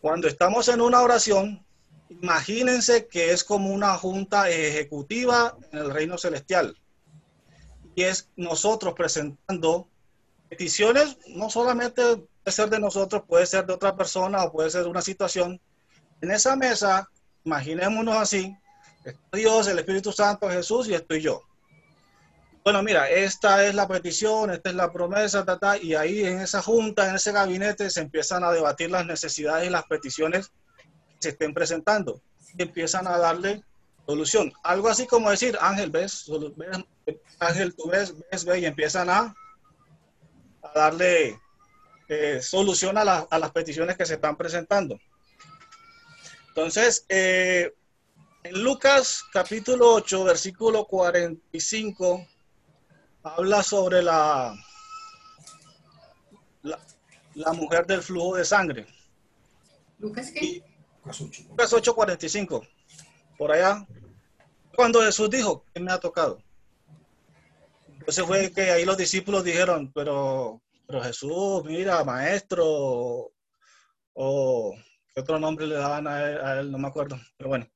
cuando 0.00 0.26
estamos 0.26 0.68
en 0.68 0.80
una 0.80 1.02
oración, 1.02 1.64
imagínense 2.10 3.06
que 3.06 3.32
es 3.32 3.44
como 3.44 3.70
una 3.70 3.96
junta 3.96 4.50
ejecutiva 4.50 5.56
en 5.72 5.78
el 5.78 5.90
reino 5.90 6.18
celestial. 6.18 6.76
Y 7.94 8.02
es 8.02 8.28
nosotros 8.36 8.94
presentando 8.94 9.88
peticiones, 10.48 11.16
no 11.28 11.48
solamente 11.48 12.02
puede 12.16 12.54
ser 12.54 12.68
de 12.68 12.80
nosotros, 12.80 13.22
puede 13.26 13.46
ser 13.46 13.66
de 13.66 13.74
otra 13.74 13.96
persona 13.96 14.42
o 14.42 14.52
puede 14.52 14.70
ser 14.70 14.86
una 14.86 15.02
situación. 15.02 15.60
En 16.20 16.30
esa 16.30 16.56
mesa, 16.56 17.08
imaginémonos 17.44 18.16
así, 18.16 18.56
Dios, 19.32 19.68
el 19.68 19.78
Espíritu 19.78 20.12
Santo, 20.12 20.50
Jesús 20.50 20.88
y 20.88 20.94
estoy 20.94 21.22
yo. 21.22 21.42
Bueno, 22.62 22.82
mira, 22.82 23.08
esta 23.08 23.64
es 23.64 23.74
la 23.74 23.88
petición, 23.88 24.50
esta 24.50 24.68
es 24.68 24.76
la 24.76 24.92
promesa, 24.92 25.44
ta, 25.44 25.58
ta, 25.58 25.78
y 25.78 25.94
ahí 25.94 26.26
en 26.26 26.40
esa 26.40 26.60
junta, 26.60 27.08
en 27.08 27.14
ese 27.14 27.32
gabinete, 27.32 27.88
se 27.88 28.00
empiezan 28.00 28.44
a 28.44 28.52
debatir 28.52 28.90
las 28.90 29.06
necesidades 29.06 29.66
y 29.66 29.70
las 29.70 29.84
peticiones 29.84 30.52
se 31.20 31.28
estén 31.30 31.54
presentando. 31.54 32.22
Y 32.58 32.62
empiezan 32.62 33.06
a 33.06 33.18
darle 33.18 33.62
solución. 34.06 34.52
Algo 34.64 34.88
así 34.88 35.06
como 35.06 35.30
decir, 35.30 35.56
Ángel, 35.60 35.90
ves, 35.90 36.26
Ángel, 37.38 37.74
tú 37.76 37.88
ves, 37.88 38.14
ves, 38.30 38.44
ves, 38.44 38.62
y 38.62 38.66
empiezan 38.66 39.08
a, 39.10 39.34
a 40.62 40.72
darle 40.74 41.38
eh, 42.08 42.40
solución 42.42 42.98
a, 42.98 43.04
la- 43.04 43.26
a 43.30 43.38
las 43.38 43.52
peticiones 43.52 43.96
que 43.96 44.06
se 44.06 44.14
están 44.14 44.36
presentando. 44.36 44.98
Entonces, 46.48 47.04
eh, 47.08 47.72
en 48.42 48.62
Lucas 48.64 49.22
capítulo 49.32 49.94
8, 49.94 50.24
versículo 50.24 50.86
45, 50.86 52.26
habla 53.22 53.62
sobre 53.62 54.02
la, 54.02 54.54
la, 56.62 56.78
la 57.34 57.52
mujer 57.52 57.86
del 57.86 58.02
flujo 58.02 58.36
de 58.36 58.44
sangre. 58.44 58.86
Lucas, 59.98 60.32
¿qué? 60.32 60.64
Lucas 61.02 61.20
8. 61.20 61.42
Lucas 61.48 61.72
8, 61.72 61.94
45, 61.94 62.66
por 63.38 63.52
allá, 63.52 63.86
cuando 64.74 65.00
Jesús 65.02 65.30
dijo, 65.30 65.64
¿qué 65.72 65.80
me 65.80 65.92
ha 65.92 65.98
tocado? 65.98 66.42
Entonces 67.98 68.24
fue 68.24 68.52
que 68.52 68.70
ahí 68.70 68.84
los 68.84 68.96
discípulos 68.96 69.44
dijeron, 69.44 69.90
pero, 69.94 70.60
pero 70.86 71.02
Jesús, 71.02 71.64
mira, 71.64 72.04
maestro, 72.04 73.32
o 74.14 74.74
qué 75.14 75.20
otro 75.20 75.38
nombre 75.38 75.66
le 75.66 75.76
daban 75.76 76.06
a 76.06 76.30
él, 76.30 76.40
a 76.40 76.60
él, 76.60 76.70
no 76.70 76.78
me 76.78 76.88
acuerdo, 76.88 77.18
pero 77.36 77.48
bueno. 77.48 77.66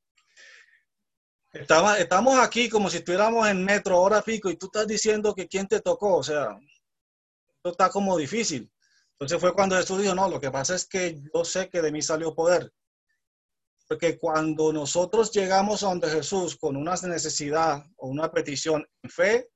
Estamos 1.53 2.39
aquí 2.41 2.69
como 2.69 2.91
si 2.91 2.97
estuviéramos 2.99 3.47
en 3.49 3.65
metro, 3.65 4.01
hora 4.01 4.21
pico, 4.23 4.51
y 4.51 4.57
tú 4.57 4.67
estás 4.67 4.87
diciendo 4.87 5.35
que 5.35 5.47
quién 5.47 5.69
te 5.69 5.81
tocó, 5.81 6.17
o 6.17 6.23
sea, 6.23 6.59
esto 7.57 7.71
está 7.71 7.91
como 7.91 8.17
difícil. 8.17 8.71
Entonces 9.13 9.41
fue 9.41 9.55
cuando 9.55 9.77
Jesús 9.77 10.01
dijo, 10.01 10.15
no, 10.15 10.29
lo 10.29 10.41
que 10.41 10.51
pasa 10.51 10.75
es 10.75 10.85
que 10.87 11.21
yo 11.33 11.45
sé 11.45 11.69
que 11.71 11.81
de 11.81 11.93
mí 11.93 12.03
salió 12.03 12.35
poder. 12.35 12.73
Porque 13.87 14.19
cuando 14.19 14.73
nosotros 14.73 15.31
llegamos 15.33 15.83
a 15.83 15.89
donde 15.89 16.09
Jesús 16.11 16.57
con 16.57 16.77
una 16.77 16.95
necesidad 17.03 17.85
o 17.97 18.09
una 18.09 18.31
petición 18.33 18.87
en 19.03 19.11
fe, 19.11 19.51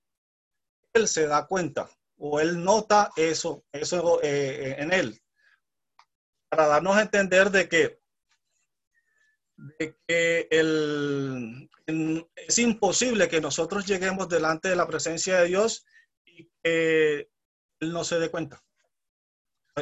Él 0.92 1.08
se 1.08 1.26
da 1.26 1.46
cuenta 1.46 1.88
o 2.18 2.38
Él 2.40 2.62
nota 2.62 3.10
eso, 3.16 3.64
eso 3.72 4.20
eh, 4.22 4.76
en 4.78 4.92
Él. 4.92 5.18
Para 6.50 6.66
darnos 6.66 6.96
a 6.96 7.02
entender 7.02 7.50
de 7.50 7.68
que, 7.68 8.00
de 9.56 9.96
que 10.06 10.48
el- 10.50 11.70
en- 11.86 12.28
es 12.36 12.58
imposible 12.58 13.28
que 13.28 13.40
nosotros 13.40 13.86
lleguemos 13.86 14.28
delante 14.28 14.68
de 14.68 14.76
la 14.76 14.86
presencia 14.86 15.38
de 15.40 15.46
Dios 15.48 15.86
y 16.24 16.50
Él 16.62 17.28
no 17.80 18.04
se 18.04 18.18
dé 18.18 18.30
cuenta. 18.30 18.62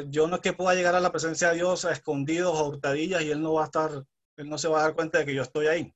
Yo 0.08 0.28
no 0.28 0.36
es 0.36 0.42
que 0.42 0.52
pueda 0.52 0.74
llegar 0.74 0.94
a 0.94 1.00
la 1.00 1.10
presencia 1.10 1.48
de 1.48 1.56
Dios 1.56 1.84
a 1.84 1.92
escondidos 1.92 2.54
o 2.60 2.68
hurtadillas 2.68 3.22
y 3.22 3.30
Él 3.30 3.40
no 3.42 3.54
va 3.54 3.62
a 3.62 3.66
estar 3.66 4.04
él 4.36 4.48
no 4.48 4.58
se 4.58 4.68
va 4.68 4.80
a 4.80 4.82
dar 4.82 4.94
cuenta 4.94 5.18
de 5.18 5.26
que 5.26 5.34
yo 5.34 5.42
estoy 5.42 5.66
ahí. 5.66 5.94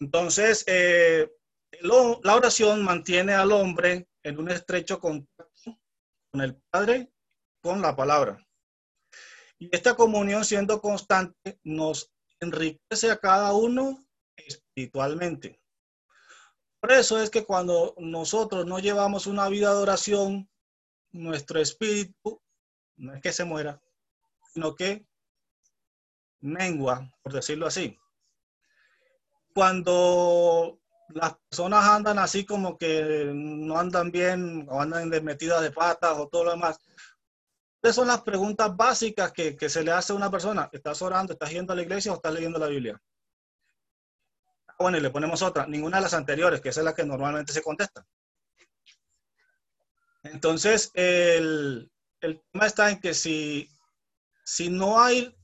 Entonces, 0.00 0.64
eh, 0.66 1.30
la 1.80 2.34
oración 2.34 2.82
mantiene 2.82 3.34
al 3.34 3.52
hombre 3.52 4.08
en 4.22 4.38
un 4.38 4.50
estrecho 4.50 5.00
contacto 5.00 5.78
con 6.30 6.40
el 6.40 6.56
Padre, 6.70 7.12
con 7.60 7.82
la 7.82 7.96
palabra. 7.96 8.44
Y 9.58 9.68
esta 9.74 9.94
comunión 9.96 10.44
siendo 10.44 10.80
constante 10.80 11.58
nos 11.64 12.12
enriquece 12.40 13.10
a 13.10 13.18
cada 13.18 13.52
uno 13.52 14.04
espiritualmente. 14.36 15.60
Por 16.80 16.92
eso 16.92 17.20
es 17.20 17.28
que 17.28 17.44
cuando 17.44 17.94
nosotros 17.98 18.66
no 18.66 18.78
llevamos 18.78 19.26
una 19.26 19.48
vida 19.48 19.74
de 19.74 19.82
oración, 19.82 20.48
nuestro 21.10 21.60
espíritu 21.60 22.40
no 22.96 23.14
es 23.14 23.20
que 23.20 23.32
se 23.32 23.44
muera, 23.44 23.82
sino 24.52 24.76
que 24.76 25.07
mengua, 26.40 27.10
por 27.22 27.32
decirlo 27.32 27.66
así. 27.66 27.98
Cuando 29.54 30.78
las 31.08 31.36
personas 31.48 31.84
andan 31.84 32.18
así 32.18 32.44
como 32.44 32.76
que 32.76 33.30
no 33.34 33.78
andan 33.78 34.10
bien 34.10 34.66
o 34.68 34.80
andan 34.80 35.10
de 35.10 35.20
metidas 35.20 35.62
de 35.62 35.70
patas 35.70 36.16
o 36.18 36.28
todo 36.28 36.44
lo 36.44 36.50
demás, 36.52 36.78
esas 37.82 37.96
son 37.96 38.08
las 38.08 38.22
preguntas 38.22 38.76
básicas 38.76 39.32
que, 39.32 39.56
se 39.68 39.82
le 39.82 39.92
hace 39.92 40.12
a 40.12 40.16
una 40.16 40.30
persona. 40.30 40.68
¿Estás 40.72 41.00
orando, 41.00 41.32
estás 41.32 41.50
yendo 41.50 41.72
a 41.72 41.76
la 41.76 41.82
iglesia 41.82 42.12
o 42.12 42.16
estás 42.16 42.34
leyendo 42.34 42.58
la 42.58 42.66
Biblia? 42.66 43.00
Ah, 44.66 44.74
Bueno, 44.78 44.98
y 44.98 45.00
le 45.00 45.10
ponemos 45.10 45.42
otra, 45.42 45.66
ninguna 45.66 45.98
de 45.98 46.02
las 46.02 46.14
anteriores, 46.14 46.60
que 46.60 46.70
es 46.70 46.76
la 46.78 46.94
que 46.94 47.04
normalmente 47.04 47.52
se 47.52 47.62
contesta. 47.62 48.04
Entonces, 50.24 50.90
el, 50.94 51.90
el 52.20 52.42
tema 52.50 52.66
está 52.66 52.90
en 52.90 53.00
que 53.00 53.14
si, 53.14 53.70
si 54.44 54.68
no 54.68 55.00
hay 55.00 55.37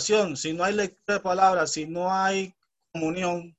si 0.00 0.52
no 0.52 0.64
hay 0.64 0.74
lectura 0.74 1.18
de 1.18 1.20
palabras, 1.20 1.72
si 1.72 1.86
no 1.86 2.12
hay 2.12 2.54
comunión, 2.92 3.56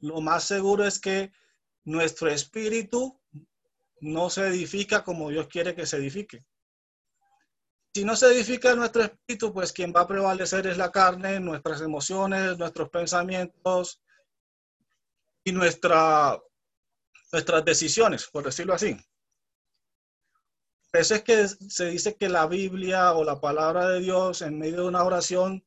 lo 0.00 0.20
más 0.20 0.44
seguro 0.44 0.84
es 0.84 0.98
que 0.98 1.32
nuestro 1.84 2.28
espíritu 2.28 3.20
no 4.00 4.30
se 4.30 4.46
edifica 4.46 5.02
como 5.02 5.30
Dios 5.30 5.48
quiere 5.48 5.74
que 5.74 5.86
se 5.86 5.96
edifique. 5.96 6.44
Si 7.94 8.04
no 8.04 8.14
se 8.14 8.26
edifica 8.26 8.74
nuestro 8.74 9.02
espíritu, 9.02 9.52
pues 9.52 9.72
quien 9.72 9.92
va 9.94 10.02
a 10.02 10.06
prevalecer 10.06 10.66
es 10.66 10.76
la 10.76 10.92
carne, 10.92 11.40
nuestras 11.40 11.80
emociones, 11.80 12.58
nuestros 12.58 12.90
pensamientos 12.90 14.00
y 15.42 15.52
nuestra, 15.52 16.38
nuestras 17.32 17.64
decisiones, 17.64 18.28
por 18.30 18.44
decirlo 18.44 18.74
así. 18.74 18.96
Por 20.90 21.00
eso 21.00 21.14
es 21.16 21.22
que 21.22 21.48
se 21.48 21.86
dice 21.86 22.16
que 22.16 22.28
la 22.28 22.46
Biblia 22.46 23.12
o 23.12 23.22
la 23.22 23.40
palabra 23.40 23.88
de 23.88 24.00
Dios 24.00 24.40
en 24.40 24.58
medio 24.58 24.82
de 24.82 24.88
una 24.88 25.04
oración 25.04 25.62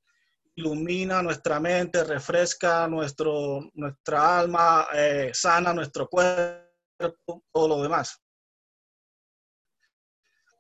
ilumina 0.56 1.22
nuestra 1.22 1.60
mente, 1.60 2.04
refresca 2.04 2.88
nuestro, 2.88 3.70
nuestra 3.74 4.40
alma, 4.40 4.88
eh, 4.94 5.32
sana 5.34 5.74
nuestro 5.74 6.08
cuerpo, 6.08 7.44
todo 7.54 7.68
lo 7.68 7.84
demás. 7.84 8.20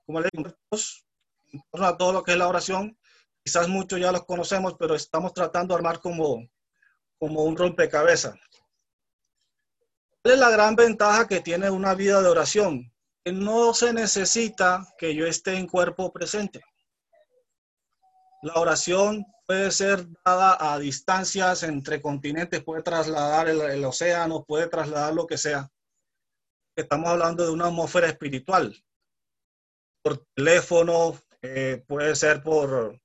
Como 0.05 0.21
le 0.21 0.29
digo, 0.31 0.49
en 1.53 1.61
torno 1.71 1.87
a 1.87 1.97
todo 1.97 2.13
lo 2.13 2.23
que 2.23 2.31
es 2.31 2.37
la 2.37 2.47
oración, 2.47 2.97
quizás 3.43 3.67
muchos 3.67 3.99
ya 3.99 4.11
los 4.11 4.25
conocemos, 4.25 4.75
pero 4.77 4.95
estamos 4.95 5.33
tratando 5.33 5.73
de 5.73 5.79
armar 5.79 5.99
como, 5.99 6.47
como 7.19 7.43
un 7.43 7.57
rompecabezas. 7.57 8.35
¿Cuál 10.21 10.35
es 10.35 10.39
la 10.39 10.49
gran 10.51 10.75
ventaja 10.75 11.27
que 11.27 11.41
tiene 11.41 11.69
una 11.69 11.95
vida 11.95 12.21
de 12.21 12.29
oración? 12.29 12.90
No 13.25 13.73
se 13.73 13.93
necesita 13.93 14.87
que 14.97 15.13
yo 15.13 15.27
esté 15.27 15.55
en 15.55 15.67
cuerpo 15.67 16.11
presente. 16.11 16.61
La 18.41 18.55
oración 18.55 19.25
puede 19.45 19.69
ser 19.71 20.07
dada 20.25 20.73
a 20.73 20.79
distancias 20.79 21.61
entre 21.63 22.01
continentes, 22.01 22.63
puede 22.63 22.81
trasladar 22.81 23.49
el, 23.49 23.85
océano, 23.85 24.43
puede 24.43 24.67
trasladar 24.67 25.13
lo 25.13 25.27
que 25.27 25.37
sea. 25.37 25.69
Estamos 26.75 27.09
hablando 27.09 27.45
de 27.45 27.51
una 27.51 27.67
atmósfera 27.67 28.07
espiritual. 28.07 28.75
Por 30.01 30.25
teléfono, 30.33 31.19
eh, 31.43 31.83
puede 31.87 32.15
ser 32.15 32.41
por, 32.41 32.99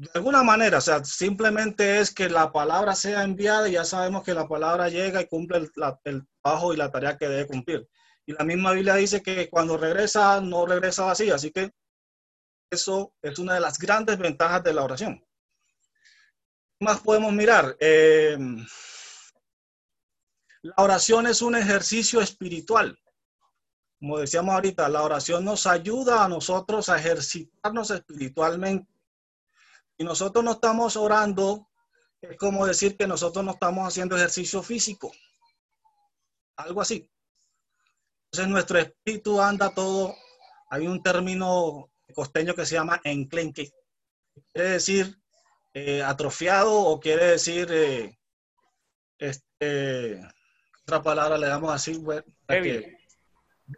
de 0.00 0.08
alguna 0.14 0.42
manera, 0.42 0.78
o 0.78 0.80
sea, 0.80 1.04
simplemente 1.04 2.00
es 2.00 2.14
que 2.14 2.30
la 2.30 2.50
palabra 2.50 2.94
sea 2.94 3.22
enviada 3.22 3.68
y 3.68 3.72
ya 3.72 3.84
sabemos 3.84 4.24
que 4.24 4.32
la 4.32 4.48
palabra 4.48 4.88
llega 4.88 5.20
y 5.20 5.26
cumple 5.26 5.58
el, 5.58 5.70
el, 6.04 6.26
trabajo 6.42 6.72
y 6.72 6.78
la 6.78 6.90
tarea 6.90 7.18
que 7.18 7.28
debe 7.28 7.46
cumplir. 7.46 7.86
Y 8.26 8.32
la 8.32 8.44
misma 8.44 8.72
Biblia 8.72 8.94
dice 8.94 9.22
que 9.22 9.48
cuando 9.48 9.76
regresa, 9.76 10.40
no 10.40 10.66
regresa 10.66 11.10
así, 11.10 11.30
así 11.30 11.50
que 11.50 11.72
eso 12.70 13.14
es 13.20 13.38
una 13.38 13.54
de 13.54 13.60
las 13.60 13.78
grandes 13.78 14.18
ventajas 14.18 14.62
de 14.62 14.72
la 14.72 14.84
oración. 14.84 15.24
¿Qué 16.78 16.84
más 16.84 17.00
podemos 17.00 17.32
mirar? 17.32 17.76
Eh, 17.80 18.38
la 20.62 20.74
oración 20.76 21.26
es 21.26 21.42
un 21.42 21.56
ejercicio 21.56 22.20
espiritual. 22.20 22.98
Como 23.98 24.18
decíamos 24.18 24.54
ahorita, 24.54 24.88
la 24.88 25.02
oración 25.02 25.44
nos 25.44 25.66
ayuda 25.66 26.24
a 26.24 26.28
nosotros 26.28 26.88
a 26.88 26.98
ejercitarnos 26.98 27.90
espiritualmente. 27.90 28.90
Y 29.98 30.04
nosotros 30.04 30.44
no 30.44 30.52
estamos 30.52 30.96
orando, 30.96 31.68
es 32.22 32.36
como 32.38 32.66
decir 32.66 32.96
que 32.96 33.06
nosotros 33.06 33.44
no 33.44 33.52
estamos 33.52 33.86
haciendo 33.86 34.16
ejercicio 34.16 34.62
físico. 34.62 35.12
Algo 36.56 36.80
así. 36.80 37.10
Entonces 38.32 38.52
nuestro 38.52 38.78
espíritu 38.78 39.40
anda 39.40 39.74
todo, 39.74 40.14
hay 40.70 40.86
un 40.86 41.02
término 41.02 41.90
costeño 42.14 42.54
que 42.54 42.64
se 42.64 42.76
llama 42.76 43.00
enclenque. 43.02 43.72
Quiere 44.52 44.70
decir 44.70 45.18
eh, 45.74 46.00
atrofiado 46.00 46.72
o 46.72 47.00
quiere 47.00 47.26
decir, 47.26 47.68
eh, 47.72 48.16
este, 49.18 50.20
otra 50.82 51.02
palabra 51.02 51.38
le 51.38 51.48
damos 51.48 51.72
así, 51.72 51.98
bueno, 51.98 52.22
débil. 52.46 52.96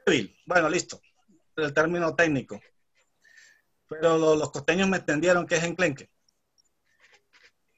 débil. 0.04 0.36
Bueno, 0.44 0.68
listo. 0.68 1.00
El 1.56 1.72
término 1.72 2.14
técnico. 2.14 2.60
Pero 3.88 4.36
los 4.36 4.50
costeños 4.50 4.86
me 4.86 4.98
entendieron 4.98 5.46
que 5.46 5.56
es 5.56 5.64
enclenque. 5.64 6.10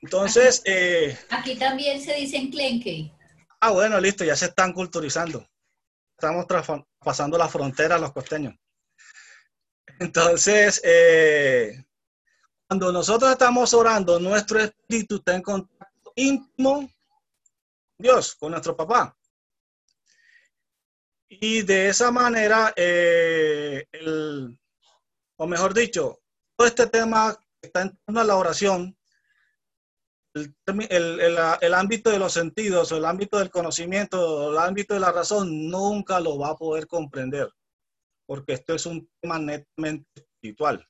Entonces... 0.02 0.58
Aquí, 0.60 0.70
eh, 0.72 1.18
aquí 1.30 1.56
también 1.56 2.00
se 2.00 2.14
dice 2.14 2.36
enclenque. 2.36 3.12
Ah, 3.60 3.70
bueno, 3.70 4.00
listo, 4.00 4.24
ya 4.24 4.34
se 4.34 4.46
están 4.46 4.72
culturizando. 4.72 5.48
Estamos 6.16 6.46
pasando 6.98 7.36
la 7.36 7.48
frontera 7.48 7.96
a 7.96 7.98
los 7.98 8.12
costeños. 8.12 8.54
Entonces, 9.98 10.80
eh, 10.84 11.84
cuando 12.66 12.92
nosotros 12.92 13.30
estamos 13.32 13.74
orando, 13.74 14.18
nuestro 14.18 14.60
espíritu 14.60 15.16
está 15.16 15.34
en 15.34 15.42
contacto 15.42 16.12
íntimo 16.16 16.80
con 16.80 16.90
Dios, 17.98 18.34
con 18.36 18.52
nuestro 18.52 18.76
papá. 18.76 19.16
Y 21.28 21.62
de 21.62 21.88
esa 21.88 22.10
manera, 22.10 22.72
eh, 22.76 23.86
o 25.36 25.46
mejor 25.46 25.74
dicho, 25.74 26.20
todo 26.56 26.66
este 26.66 26.86
tema 26.86 27.36
está 27.60 27.82
en 27.82 27.96
torno 28.04 28.20
a 28.20 28.24
la 28.24 28.36
oración, 28.36 28.96
el, 30.34 31.20
el, 31.60 31.74
ámbito 31.74 32.10
de 32.10 32.18
los 32.18 32.32
sentidos, 32.32 32.90
el 32.92 33.04
ámbito 33.04 33.38
del 33.38 33.50
conocimiento, 33.50 34.50
el 34.50 34.58
ámbito 34.58 34.94
de 34.94 35.00
la 35.00 35.12
razón, 35.12 35.68
nunca 35.68 36.20
lo 36.20 36.38
va 36.38 36.50
a 36.50 36.56
poder 36.56 36.86
comprender 36.86 37.48
porque 38.26 38.54
esto 38.54 38.74
es 38.74 38.86
un 38.86 39.08
tema 39.20 39.38
netamente 39.38 40.08
espiritual. 40.14 40.86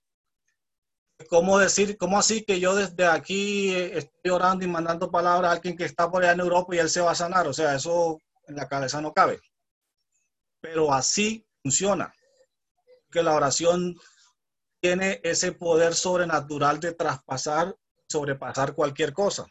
¿Cómo 1.28 1.58
decir, 1.58 1.96
cómo 1.96 2.18
así 2.18 2.44
que 2.44 2.58
yo 2.58 2.74
desde 2.74 3.06
aquí 3.06 3.72
estoy 3.74 4.30
orando 4.30 4.64
y 4.64 4.68
mandando 4.68 5.10
palabras 5.10 5.50
a 5.50 5.54
alguien 5.54 5.76
que 5.76 5.84
está 5.84 6.10
por 6.10 6.22
allá 6.22 6.32
en 6.32 6.40
Europa 6.40 6.74
y 6.74 6.78
él 6.78 6.90
se 6.90 7.00
va 7.00 7.12
a 7.12 7.16
sanar? 7.16 7.46
O 7.46 7.52
sea, 7.52 7.74
eso 7.74 8.18
en 8.46 8.56
la 8.56 8.68
cabeza 8.68 9.00
no 9.00 9.12
cabe. 9.12 9.40
Pero 10.60 10.92
así 10.92 11.46
funciona. 11.62 12.12
Que 13.10 13.22
la 13.22 13.34
oración 13.34 13.96
tiene 14.80 15.20
ese 15.22 15.52
poder 15.52 15.94
sobrenatural 15.94 16.80
de 16.80 16.92
traspasar, 16.92 17.74
sobrepasar 18.14 18.76
cualquier 18.76 19.12
cosa. 19.12 19.44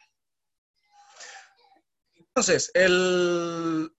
Entonces, 2.16 2.72
el, 2.74 3.94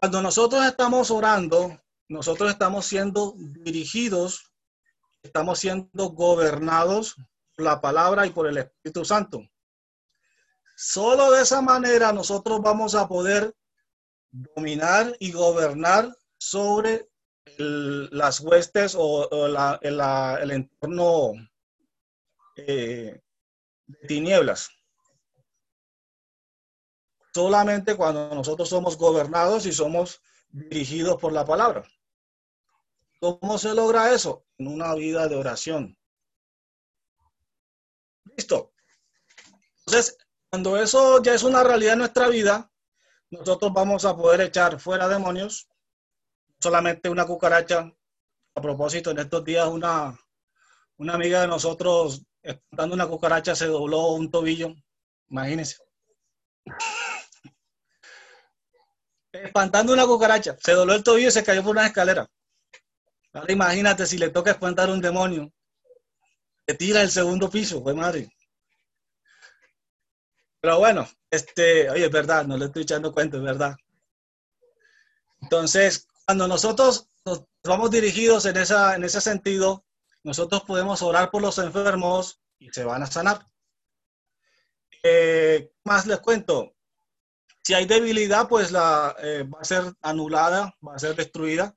cuando 0.00 0.20
nosotros 0.22 0.66
estamos 0.66 1.12
orando, 1.12 1.80
nosotros 2.08 2.50
estamos 2.50 2.84
siendo 2.84 3.34
dirigidos, 3.36 4.52
estamos 5.22 5.60
siendo 5.60 6.10
gobernados 6.10 7.14
por 7.54 7.64
la 7.64 7.80
palabra 7.80 8.26
y 8.26 8.30
por 8.30 8.48
el 8.48 8.58
Espíritu 8.58 9.04
Santo. 9.04 9.40
Solo 10.76 11.30
de 11.30 11.42
esa 11.42 11.62
manera 11.62 12.12
nosotros 12.12 12.60
vamos 12.60 12.96
a 12.96 13.06
poder 13.06 13.54
dominar 14.32 15.14
y 15.20 15.30
gobernar 15.30 16.12
sobre 16.38 17.11
las 17.56 18.40
huestes 18.40 18.94
o, 18.96 19.28
el, 19.82 20.50
entorno 20.50 21.32
eh, 22.56 23.20
de 23.86 24.08
tinieblas 24.08 24.70
solamente 27.32 27.96
cuando 27.96 28.34
nosotros 28.34 28.68
somos 28.68 28.96
gobernados 28.96 29.66
y 29.66 29.72
somos 29.72 30.20
dirigidos 30.50 31.16
por 31.16 31.32
la 31.32 31.44
palabra. 31.44 31.84
¿Cómo 33.20 33.58
se 33.58 33.74
logra 33.74 34.12
eso? 34.12 34.44
En 34.58 34.68
una 34.68 34.94
vida 34.94 35.28
de 35.28 35.36
oración. 35.36 35.96
Listo. 38.36 38.72
Entonces, 39.86 40.18
cuando 40.50 40.76
eso 40.76 41.22
ya 41.22 41.34
es 41.34 41.42
una 41.42 41.62
realidad 41.62 41.94
en 41.94 42.00
nuestra 42.00 42.28
vida, 42.28 42.70
nosotros 43.30 43.72
vamos 43.72 44.04
a 44.04 44.16
poder 44.16 44.42
echar 44.42 44.78
fuera 44.78 45.08
demonios, 45.08 45.68
solamente 46.62 47.08
una 47.08 47.26
cucaracha. 47.26 47.92
A 48.54 48.60
propósito, 48.60 49.10
en 49.10 49.18
estos 49.18 49.44
días 49.44 49.66
una, 49.66 50.18
una 50.98 51.14
amiga 51.14 51.40
de 51.40 51.48
nosotros, 51.48 52.22
dando 52.70 52.94
una 52.94 53.06
cucaracha, 53.06 53.54
se 53.54 53.66
dobló 53.66 54.08
un 54.08 54.30
tobillo. 54.30 54.74
Imagínense 55.30 55.78
espantando 59.32 59.92
una 59.92 60.06
cucaracha. 60.06 60.56
Se 60.60 60.72
dobló 60.72 60.94
el 60.94 61.02
tobillo 61.02 61.28
y 61.28 61.32
se 61.32 61.44
cayó 61.44 61.62
por 61.62 61.72
una 61.72 61.86
escalera. 61.86 62.28
Ahora 63.32 63.52
imagínate 63.52 64.06
si 64.06 64.18
le 64.18 64.30
toca 64.30 64.50
espantar 64.50 64.90
un 64.90 65.00
demonio. 65.00 65.52
Que 66.66 66.74
tira 66.74 67.02
el 67.02 67.10
segundo 67.10 67.50
piso, 67.50 67.82
fue 67.82 67.94
madre. 67.94 68.28
Pero 70.60 70.78
bueno, 70.78 71.08
este, 71.30 71.90
oye, 71.90 72.04
es 72.04 72.10
verdad, 72.10 72.46
no 72.46 72.56
le 72.56 72.66
estoy 72.66 72.82
echando 72.82 73.12
cuenta, 73.12 73.36
es 73.36 73.42
verdad. 73.42 73.74
Entonces, 75.40 76.06
cuando 76.26 76.48
nosotros 76.48 77.08
nos 77.24 77.44
vamos 77.64 77.90
dirigidos 77.90 78.46
en, 78.46 78.56
esa, 78.56 78.94
en 78.94 79.04
ese 79.04 79.20
sentido, 79.20 79.84
nosotros 80.22 80.62
podemos 80.62 81.02
orar 81.02 81.30
por 81.30 81.42
los 81.42 81.58
enfermos 81.58 82.40
y 82.58 82.70
se 82.70 82.84
van 82.84 83.02
a 83.02 83.06
sanar. 83.06 83.46
Eh, 85.02 85.72
más 85.84 86.06
les 86.06 86.20
cuento, 86.20 86.74
si 87.64 87.74
hay 87.74 87.86
debilidad, 87.86 88.48
pues 88.48 88.72
la, 88.72 89.14
eh, 89.20 89.44
va 89.44 89.60
a 89.60 89.64
ser 89.64 89.84
anulada, 90.02 90.76
va 90.86 90.94
a 90.94 90.98
ser 90.98 91.14
destruida. 91.14 91.76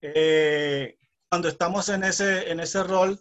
Eh, 0.00 0.96
cuando 1.28 1.48
estamos 1.48 1.88
en 1.88 2.04
ese, 2.04 2.50
en 2.50 2.60
ese 2.60 2.82
rol, 2.82 3.20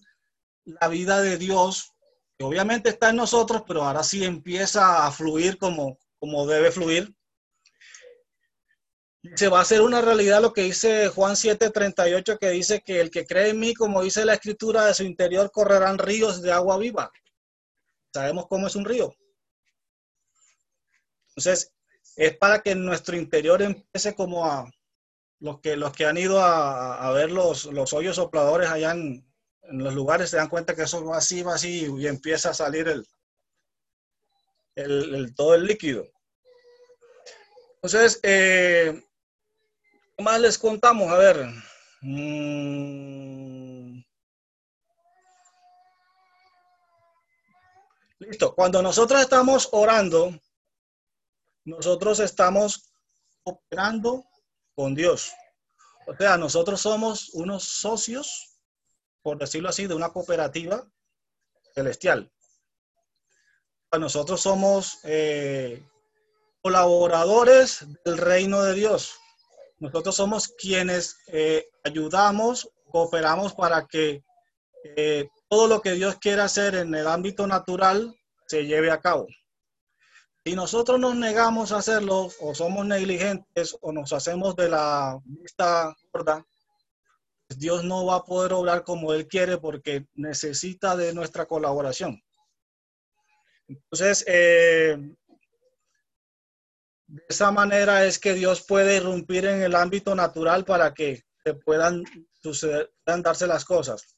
la 0.66 0.88
vida 0.90 1.22
de 1.22 1.38
Dios, 1.38 1.94
que 2.38 2.46
obviamente 2.46 2.90
está 2.90 3.10
en 3.10 3.16
nosotros, 3.18 3.64
pero 3.66 3.84
ahora 3.84 4.04
sí 4.04 4.24
empieza 4.24 5.06
a 5.06 5.12
fluir 5.12 5.58
como, 5.58 5.98
como 6.20 6.46
debe 6.46 6.72
fluir. 6.72 7.16
Se 9.36 9.48
va 9.48 9.60
a 9.60 9.62
hacer 9.62 9.82
una 9.82 10.02
realidad 10.02 10.42
lo 10.42 10.54
que 10.54 10.64
dice 10.64 11.10
Juan 11.10 11.36
7:38, 11.36 12.38
que 12.38 12.50
dice 12.50 12.82
que 12.82 13.00
el 13.02 13.10
que 13.10 13.26
cree 13.26 13.50
en 13.50 13.60
mí, 13.60 13.74
como 13.74 14.04
dice 14.04 14.26
la 14.26 14.34
escritura, 14.34 14.86
de 14.86 14.94
su 14.94 15.04
interior 15.04 15.52
correrán 15.52 15.98
ríos 15.98 16.42
de 16.42 16.52
agua 16.52 16.78
viva. 16.78 17.12
Sabemos 18.14 18.48
cómo 18.48 18.68
es 18.68 18.76
un 18.76 18.86
río. 18.86 19.14
Entonces, 21.30 21.72
es 22.16 22.38
para 22.38 22.62
que 22.62 22.74
nuestro 22.76 23.16
interior 23.16 23.62
empiece 23.62 24.16
como 24.16 24.46
a, 24.46 24.72
los 25.40 25.60
que, 25.60 25.76
los 25.76 25.94
que 25.94 26.06
han 26.06 26.18
ido 26.18 26.42
a, 26.42 27.12
ver 27.12 27.32
los, 27.32 27.66
los 27.66 27.94
hoyos 27.94 28.16
sopladores 28.16 28.70
allá 28.70 28.92
en, 28.92 29.26
los 29.70 29.94
lugares 29.94 30.30
se 30.30 30.38
dan 30.38 30.48
cuenta 30.48 30.76
que 30.76 30.84
eso 30.84 31.04
va 31.04 31.18
así, 31.18 31.44
va 31.44 31.56
así 31.56 31.88
y 31.98 32.08
empieza 32.08 32.52
a 32.52 32.54
salir 32.54 32.88
el, 32.88 33.06
el, 34.76 35.36
todo 35.36 35.56
el 35.56 35.66
líquido. 35.66 36.08
Entonces, 37.76 38.20
eh, 38.24 39.04
¿qué 39.04 39.17
más 40.24 40.40
les 40.40 40.58
contamos? 40.58 41.12
A 41.12 41.18
ver. 41.18 41.48
Mm. 42.02 44.02
Listo. 48.20 48.56
Cuando 48.56 48.82
nosotros 48.82 49.22
estamos 49.22 49.70
orando, 49.72 50.40
nosotros 51.66 52.20
estamos 52.20 52.92
operando 53.44 54.26
con 54.76 54.96
Dios. 54.96 55.34
O 56.08 56.16
sea, 56.16 56.38
nosotros 56.38 56.82
somos 56.82 57.30
unos 57.34 57.64
socios, 57.64 58.60
por 59.22 59.38
decirlo 59.38 59.70
así, 59.70 59.88
de 59.88 59.94
una 59.94 60.10
cooperativa 60.10 60.88
celestial. 61.76 62.32
Nosotros 63.92 64.42
somos 64.42 65.00
eh, 65.04 65.86
colaboradores 66.62 67.86
del 68.04 68.18
reino 68.18 68.64
de 68.64 68.74
Dios. 68.74 69.20
Nosotros 69.80 70.16
somos 70.16 70.48
quienes 70.48 71.18
eh, 71.28 71.68
ayudamos, 71.84 72.70
cooperamos 72.90 73.54
para 73.54 73.86
que 73.86 74.24
eh, 74.84 75.30
todo 75.50 75.68
lo 75.68 75.82
que 75.82 75.92
Dios 75.92 76.18
quiera 76.20 76.46
hacer 76.46 76.76
en 76.76 76.96
el 76.96 77.08
ámbito 77.08 77.46
natural 77.46 78.16
se 78.48 78.66
lleve 78.66 78.90
a 78.90 79.00
cabo. 79.00 79.28
Si 80.44 80.56
nosotros 80.56 81.00
nos 81.00 81.16
negamos 81.16 81.72
a 81.72 81.78
hacerlo 81.78 82.30
o 82.40 82.56
somos 82.56 82.86
negligentes 82.86 83.78
o 83.82 83.92
nos 83.92 84.14
hacemos 84.14 84.56
de 84.56 84.70
la 84.70 85.20
vista 85.26 85.94
gorda, 86.12 86.46
pues 87.48 87.60
Dios 87.60 87.84
no 87.84 88.06
va 88.06 88.16
a 88.16 88.24
poder 88.24 88.54
obrar 88.54 88.84
como 88.84 89.14
Él 89.14 89.28
quiere 89.28 89.58
porque 89.58 90.08
necesita 90.16 90.96
de 90.96 91.14
nuestra 91.14 91.46
colaboración. 91.46 92.22
Entonces, 93.68 94.24
eh, 94.28 94.98
de 97.08 97.24
esa 97.30 97.52
manera 97.52 98.06
es 98.06 98.20
que 98.20 98.34
Dios 98.34 98.66
puede 98.68 98.98
irrumpir 98.98 99.46
en 99.46 99.62
el 99.62 99.76
ámbito 99.76 100.14
natural 100.14 100.66
para 100.66 100.94
que 100.94 101.24
se 101.44 101.54
puedan, 101.54 102.04
suceder, 102.42 102.92
puedan 103.04 103.24
darse 103.24 103.48
las 103.48 103.66
cosas. 103.66 104.18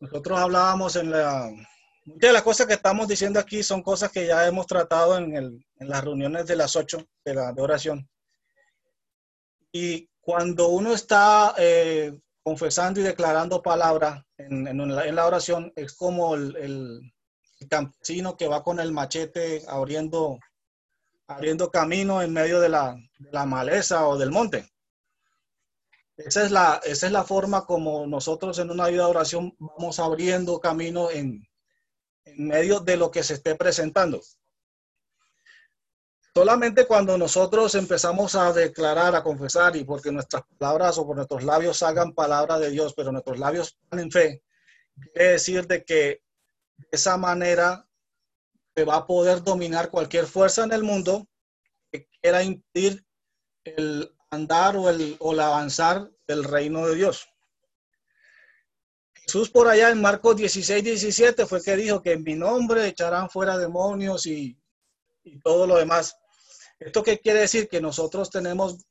Nosotros 0.00 0.38
hablábamos 0.38 0.96
en 0.96 1.10
la, 1.10 1.50
Muchas 2.04 2.30
de 2.30 2.32
las 2.32 2.42
cosas 2.42 2.66
que 2.66 2.74
estamos 2.74 3.06
diciendo 3.06 3.38
aquí 3.38 3.62
son 3.62 3.80
cosas 3.80 4.10
que 4.10 4.26
ya 4.26 4.46
hemos 4.46 4.66
tratado 4.66 5.16
en, 5.18 5.36
el, 5.36 5.64
en 5.76 5.88
las 5.88 6.02
reuniones 6.02 6.46
de 6.46 6.56
las 6.56 6.74
ocho 6.74 7.06
de 7.24 7.34
la 7.34 7.52
de 7.52 7.62
oración. 7.62 8.08
Y 9.70 10.08
cuando 10.20 10.68
uno 10.68 10.94
está 10.94 11.54
eh, 11.58 12.18
confesando 12.42 12.98
y 12.98 13.04
declarando 13.04 13.62
palabra 13.62 14.26
en, 14.36 14.66
en, 14.66 14.94
la, 14.94 15.06
en, 15.06 15.14
la, 15.14 15.26
oración, 15.26 15.72
es 15.76 15.94
como 15.94 16.34
el, 16.34 16.56
el, 16.56 17.12
campesino 17.68 18.36
que 18.36 18.48
va 18.48 18.64
con 18.64 18.80
el 18.80 18.90
machete 18.90 19.62
abriendo, 19.68 20.40
abriendo 21.34 21.70
camino 21.70 22.22
en 22.22 22.32
medio 22.32 22.60
de 22.60 22.68
la, 22.68 22.96
la 23.30 23.46
maleza 23.46 24.06
o 24.06 24.18
del 24.18 24.30
monte. 24.30 24.68
Esa 26.16 26.44
es, 26.44 26.50
la, 26.50 26.80
esa 26.84 27.06
es 27.06 27.12
la 27.12 27.24
forma 27.24 27.64
como 27.64 28.06
nosotros 28.06 28.58
en 28.58 28.70
una 28.70 28.88
vida 28.88 29.04
de 29.04 29.10
oración 29.10 29.56
vamos 29.58 29.98
abriendo 29.98 30.60
camino 30.60 31.10
en, 31.10 31.42
en 32.24 32.46
medio 32.46 32.80
de 32.80 32.96
lo 32.96 33.10
que 33.10 33.22
se 33.22 33.34
esté 33.34 33.54
presentando. 33.54 34.20
Solamente 36.34 36.86
cuando 36.86 37.18
nosotros 37.18 37.74
empezamos 37.74 38.34
a 38.34 38.52
declarar, 38.52 39.14
a 39.14 39.22
confesar, 39.22 39.76
y 39.76 39.84
porque 39.84 40.10
nuestras 40.10 40.42
palabras 40.58 40.96
o 40.96 41.06
por 41.06 41.16
nuestros 41.16 41.44
labios 41.44 41.78
salgan 41.78 42.14
palabra 42.14 42.58
de 42.58 42.70
Dios, 42.70 42.94
pero 42.94 43.12
nuestros 43.12 43.38
labios 43.38 43.78
en 43.90 44.10
fe, 44.10 44.42
quiere 45.12 45.32
decir 45.32 45.66
de 45.66 45.84
que 45.84 46.22
de 46.76 46.88
esa 46.90 47.18
manera 47.18 47.86
se 48.74 48.84
va 48.84 48.96
a 48.96 49.06
poder 49.06 49.42
dominar 49.42 49.90
cualquier 49.90 50.26
fuerza 50.26 50.64
en 50.64 50.72
el 50.72 50.82
mundo 50.82 51.26
que 51.90 52.08
quiera 52.20 52.42
impedir 52.42 53.04
el 53.64 54.14
andar 54.30 54.76
o 54.76 54.88
el, 54.88 55.16
o 55.20 55.32
el 55.32 55.40
avanzar 55.40 56.10
del 56.26 56.44
reino 56.44 56.86
de 56.86 56.94
Dios. 56.94 57.28
Jesús 59.14 59.50
por 59.50 59.68
allá 59.68 59.90
en 59.90 60.00
Marcos 60.00 60.36
16, 60.36 60.82
17 60.82 61.46
fue 61.46 61.62
que 61.62 61.76
dijo 61.76 62.02
que 62.02 62.12
en 62.12 62.22
mi 62.22 62.34
nombre 62.34 62.86
echarán 62.86 63.30
fuera 63.30 63.58
demonios 63.58 64.26
y, 64.26 64.58
y 65.22 65.38
todo 65.40 65.66
lo 65.66 65.76
demás. 65.76 66.16
¿Esto 66.78 67.02
qué 67.02 67.18
quiere 67.18 67.40
decir? 67.40 67.68
Que 67.68 67.80
nosotros 67.80 68.30
tenemos, 68.30 68.84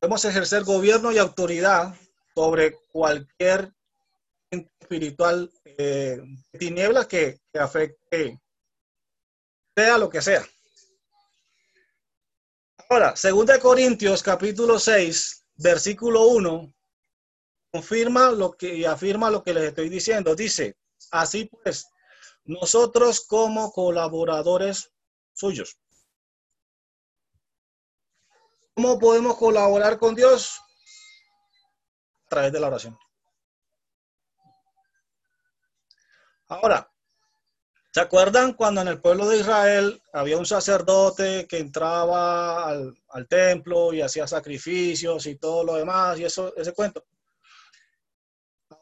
podemos 0.00 0.24
ejercer 0.24 0.64
gobierno 0.64 1.12
y 1.12 1.18
autoridad 1.18 1.94
sobre 2.34 2.74
cualquier 2.90 3.74
espiritual 4.50 5.50
eh, 5.64 6.20
tiniebla 6.58 7.06
que, 7.06 7.40
que 7.52 7.58
afecte, 7.58 8.40
sea 9.76 9.98
lo 9.98 10.08
que 10.08 10.22
sea. 10.22 10.46
Ahora, 12.90 13.14
2 13.22 13.58
Corintios 13.60 14.22
capítulo 14.22 14.78
6, 14.78 15.44
versículo 15.56 16.28
1, 16.28 16.72
confirma 17.70 18.30
lo 18.30 18.52
que 18.52 18.74
y 18.74 18.84
afirma 18.86 19.30
lo 19.30 19.42
que 19.42 19.52
les 19.52 19.64
estoy 19.64 19.88
diciendo. 19.88 20.34
Dice, 20.34 20.76
así 21.10 21.44
pues, 21.44 21.86
nosotros 22.44 23.26
como 23.26 23.70
colaboradores 23.72 24.90
suyos. 25.34 25.78
¿Cómo 28.74 28.98
podemos 28.98 29.36
colaborar 29.36 29.98
con 29.98 30.14
Dios? 30.14 30.58
A 32.24 32.28
través 32.28 32.52
de 32.52 32.60
la 32.60 32.68
oración. 32.68 32.98
Ahora, 36.48 36.90
¿se 37.92 38.00
acuerdan 38.00 38.54
cuando 38.54 38.80
en 38.80 38.88
el 38.88 39.00
pueblo 39.00 39.28
de 39.28 39.38
Israel 39.38 40.02
había 40.12 40.38
un 40.38 40.46
sacerdote 40.46 41.46
que 41.46 41.58
entraba 41.58 42.68
al, 42.68 43.28
templo 43.28 43.92
y 43.92 44.00
hacía 44.00 44.26
sacrificios 44.26 45.26
y 45.26 45.36
todo 45.36 45.64
lo 45.64 45.74
demás 45.74 46.18
y 46.18 46.24
eso, 46.24 46.54
ese 46.56 46.72
cuento? 46.72 47.04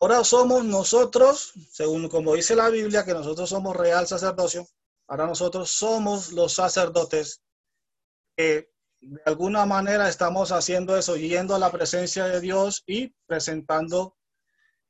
ahora 0.01 0.25
somos 0.25 0.65
nosotros, 0.65 1.53
según 1.71 2.09
como 2.09 2.35
dice 2.35 2.55
la 2.55 2.69
Biblia, 2.69 3.05
que 3.05 3.15
nosotros 3.15 3.49
somos 3.49 3.77
real 3.77 4.07
sacerdocio, 4.07 4.67
ahora 5.07 5.27
nosotros 5.27 5.71
somos 5.71 6.33
los 6.33 6.53
sacerdotes 6.55 7.43
que 8.37 8.71
de 9.01 9.23
alguna 9.25 9.67
manera 9.67 10.09
estamos 10.09 10.53
haciendo 10.53 10.97
eso, 10.97 11.17
yendo 11.17 11.55
a 11.55 11.59
la 11.59 11.71
presencia 11.71 12.25
de 12.25 12.41
Dios 12.41 12.83
y 12.87 13.09
presentando, 13.27 14.17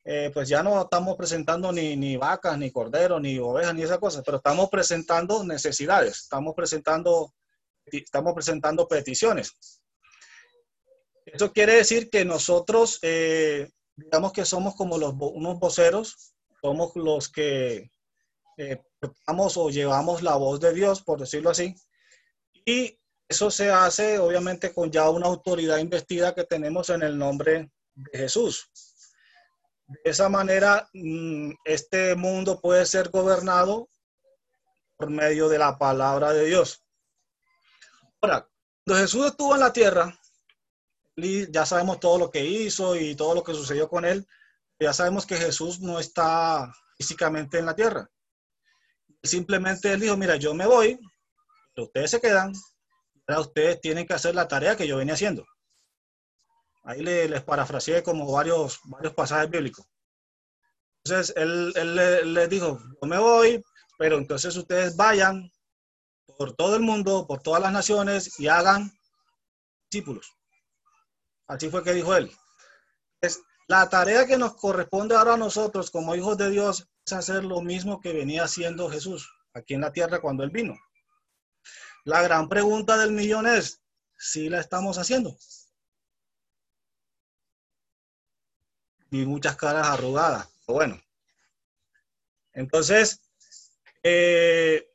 eh, 0.09 0.31
pues 0.33 0.49
ya 0.49 0.63
no 0.63 0.81
estamos 0.81 1.17
presentando 1.17 1.73
ni, 1.73 1.97
ni 1.97 2.17
vacas, 2.17 2.57
ni 2.57 2.71
corderos, 2.71 3.21
ni 3.21 3.39
ovejas, 3.41 3.75
ni 3.75 3.83
esas 3.83 3.99
cosas, 3.99 4.23
pero 4.25 4.37
estamos 4.37 4.71
presentando 4.71 5.43
necesidades, 5.43 6.19
estamos 6.23 6.55
presentando, 6.55 7.35
estamos 7.85 8.33
presentando 8.33 8.87
peticiones. 8.87 9.53
Eso 11.25 11.53
quiere 11.53 11.75
decir 11.75 12.09
que 12.09 12.25
nosotros 12.25 13.01
eh, 13.03 13.69
digamos 13.97 14.33
que 14.33 14.45
somos 14.45 14.77
como 14.77 14.99
los, 14.99 15.15
unos 15.19 15.59
voceros, 15.59 16.35
somos 16.63 16.95
los 16.95 17.29
que 17.29 17.91
eh, 18.59 18.83
o 19.37 19.71
llevamos 19.71 20.23
la 20.23 20.37
voz 20.37 20.61
de 20.61 20.73
Dios, 20.73 21.03
por 21.03 21.19
decirlo 21.19 21.51
así, 21.51 21.75
y 22.65 22.99
eso 23.29 23.51
se 23.51 23.71
hace 23.71 24.19
obviamente 24.19 24.73
con 24.73 24.91
ya 24.91 25.11
una 25.11 25.27
autoridad 25.27 25.79
investida 25.79 26.35
que 26.35 26.45
tenemos 26.45 26.91
en 26.91 27.03
el 27.03 27.19
nombre 27.19 27.71
de 27.95 28.19
Jesús. 28.19 28.71
De 29.87 30.01
esa 30.05 30.29
manera, 30.29 30.89
mm, 30.93 31.53
este 31.65 32.17
mundo 32.17 32.61
puede 32.61 32.85
ser 32.87 33.11
gobernado 33.11 33.89
por 34.97 35.11
medio 35.11 35.49
de 35.49 35.59
la 35.59 35.79
palabra 35.79 36.33
de 36.33 36.47
Dios. 36.47 36.85
Ahora, 38.21 38.49
cuando 38.85 39.03
Jesús 39.03 39.27
estuvo 39.27 39.55
en 39.55 39.61
la 39.61 39.73
tierra, 39.73 40.19
ya 41.17 41.65
sabemos 41.65 42.01
todo 42.01 42.19
lo 42.19 42.31
que 42.31 42.45
hizo 42.45 42.97
y 42.97 43.15
todo 43.15 43.35
lo 43.35 43.45
que 43.45 43.55
sucedió 43.55 43.89
con 43.89 44.05
él. 44.05 44.27
Ya 44.79 44.93
sabemos 44.93 45.25
que 45.25 45.37
Jesús 45.37 45.81
no 45.81 45.99
está 45.99 46.73
físicamente 46.97 47.59
en 47.59 47.67
la 47.67 47.75
tierra. 47.75 48.11
Simplemente 49.23 49.93
él 49.93 50.01
dijo, 50.01 50.17
mira, 50.17 50.37
yo 50.37 50.55
me 50.55 50.67
voy, 50.67 50.99
pero 51.75 51.87
ustedes 51.87 52.11
se 52.11 52.21
quedan, 52.21 52.53
ahora 53.27 53.41
ustedes 53.41 53.81
tienen 53.81 54.07
que 54.07 54.15
hacer 54.15 54.35
la 54.35 54.49
tarea 54.49 54.77
que 54.77 54.87
yo 54.87 54.97
venía 54.97 55.15
haciendo. 55.15 55.47
Ahí 56.87 57.03
le, 57.03 57.29
les 57.29 57.43
parafraseé 57.43 58.03
como 58.03 58.31
varios, 58.31 58.81
varios 58.85 59.13
pasajes 59.13 59.51
bíblicos. 59.51 59.85
Entonces 61.05 61.37
él, 61.37 61.73
él 61.77 62.35
les 62.35 62.49
dijo, 62.49 62.81
yo 63.01 63.09
me 63.09 63.19
voy, 63.19 63.63
pero 63.99 64.19
entonces 64.19 64.57
ustedes 64.57 64.97
vayan 64.97 65.51
por 66.39 66.55
todo 66.55 66.77
el 66.77 66.83
mundo, 66.83 67.27
por 67.27 67.43
todas 67.43 67.61
las 67.61 67.73
naciones 67.73 68.39
y 68.39 68.49
hagan 68.49 68.93
discípulos. 69.91 70.33
Así 71.47 71.69
fue 71.71 71.83
que 71.83 71.93
dijo 71.93 72.15
él. 72.15 72.31
Es 73.21 73.43
la 73.69 73.89
tarea 73.89 74.27
que 74.27 74.39
nos 74.39 74.57
corresponde 74.57 75.17
ahora 75.17 75.35
a 75.35 75.39
nosotros 75.39 75.91
como 75.91 76.15
hijos 76.15 76.39
de 76.39 76.51
Dios 76.51 76.89
es 77.05 77.13
hacer 77.13 77.45
lo 77.45 77.61
mismo 77.63 78.01
que 78.01 78.13
venía 78.13 78.45
haciendo 78.45 78.91
Jesús 78.91 79.29
aquí 79.55 79.75
en 79.75 79.81
la 79.81 79.93
tierra 79.93 80.21
cuando 80.21 80.45
él 80.45 80.51
vino. 80.51 80.77
La 82.05 82.23
gran 82.23 82.49
pregunta 82.49 82.97
del 82.97 83.13
millón 83.13 83.47
es, 83.47 83.83
¿si 84.17 84.49
la 84.49 84.61
estamos 84.61 84.99
haciendo? 84.99 85.37
Y 89.17 89.25
muchas 89.25 89.57
caras 89.57 89.87
arrugadas. 89.87 90.49
Bueno, 90.67 91.01
entonces, 92.53 93.21
eh, 94.03 94.87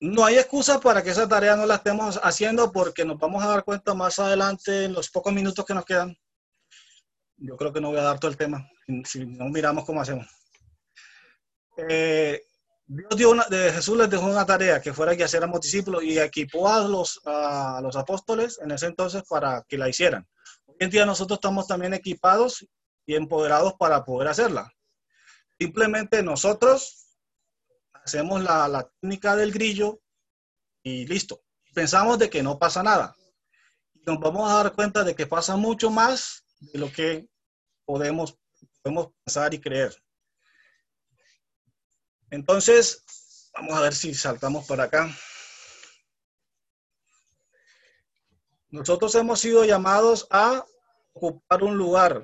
no 0.00 0.24
hay 0.24 0.38
excusa 0.38 0.80
para 0.80 1.02
que 1.02 1.10
esa 1.10 1.28
tarea 1.28 1.56
no 1.56 1.66
la 1.66 1.74
estemos 1.76 2.18
haciendo 2.22 2.72
porque 2.72 3.04
nos 3.04 3.18
vamos 3.18 3.44
a 3.44 3.48
dar 3.48 3.64
cuenta 3.64 3.92
más 3.92 4.18
adelante 4.18 4.84
en 4.84 4.94
los 4.94 5.10
pocos 5.10 5.32
minutos 5.32 5.64
que 5.66 5.74
nos 5.74 5.84
quedan. 5.84 6.16
Yo 7.36 7.56
creo 7.56 7.70
que 7.72 7.82
no 7.82 7.90
voy 7.90 7.98
a 7.98 8.02
dar 8.02 8.18
todo 8.18 8.30
el 8.30 8.36
tema, 8.38 8.66
si 9.04 9.26
no 9.26 9.46
miramos 9.50 9.84
cómo 9.84 10.00
hacemos. 10.00 10.26
Eh, 11.76 12.42
Dios 12.86 13.16
dio 13.16 13.30
una, 13.30 13.44
de 13.44 13.72
Jesús 13.72 13.96
les 13.98 14.08
dejó 14.08 14.26
una 14.26 14.46
tarea 14.46 14.80
que 14.80 14.94
fuera 14.94 15.16
que 15.16 15.24
hiciéramos 15.24 15.60
discípulos 15.60 16.02
y 16.02 16.18
equipó 16.18 16.68
a 16.68 16.80
los, 16.80 17.20
a 17.26 17.80
los 17.82 17.94
apóstoles 17.96 18.58
en 18.62 18.70
ese 18.70 18.86
entonces 18.86 19.22
para 19.28 19.64
que 19.68 19.76
la 19.76 19.88
hicieran. 19.88 20.26
En 20.80 20.88
día 20.88 21.04
nosotros 21.04 21.36
estamos 21.36 21.66
también 21.66 21.92
equipados 21.92 22.66
y 23.04 23.14
empoderados 23.14 23.74
para 23.74 24.02
poder 24.02 24.28
hacerla. 24.28 24.72
Simplemente 25.58 26.22
nosotros 26.22 27.18
hacemos 27.92 28.42
la, 28.42 28.66
la 28.66 28.88
técnica 28.88 29.36
del 29.36 29.52
grillo 29.52 30.00
y 30.82 31.06
listo. 31.06 31.44
Pensamos 31.74 32.18
de 32.18 32.30
que 32.30 32.42
no 32.42 32.58
pasa 32.58 32.82
nada. 32.82 33.14
Nos 34.06 34.18
vamos 34.20 34.50
a 34.50 34.54
dar 34.54 34.74
cuenta 34.74 35.04
de 35.04 35.14
que 35.14 35.26
pasa 35.26 35.54
mucho 35.54 35.90
más 35.90 36.46
de 36.60 36.78
lo 36.78 36.90
que 36.90 37.28
podemos, 37.84 38.38
podemos 38.80 39.10
pensar 39.22 39.52
y 39.52 39.60
creer. 39.60 39.94
Entonces, 42.30 43.04
vamos 43.52 43.76
a 43.76 43.82
ver 43.82 43.94
si 43.94 44.14
saltamos 44.14 44.66
para 44.66 44.84
acá. 44.84 45.14
Nosotros 48.70 49.14
hemos 49.16 49.40
sido 49.40 49.64
llamados 49.64 50.26
a 50.30 50.64
ocupar 51.12 51.62
un 51.62 51.76
lugar. 51.76 52.22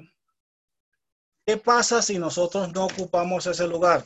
¿Qué 1.44 1.57
pasa 1.57 2.03
si 2.03 2.18
nosotros 2.18 2.72
no 2.72 2.87
ocupamos 2.87 3.46
ese 3.46 3.66
lugar? 3.66 4.05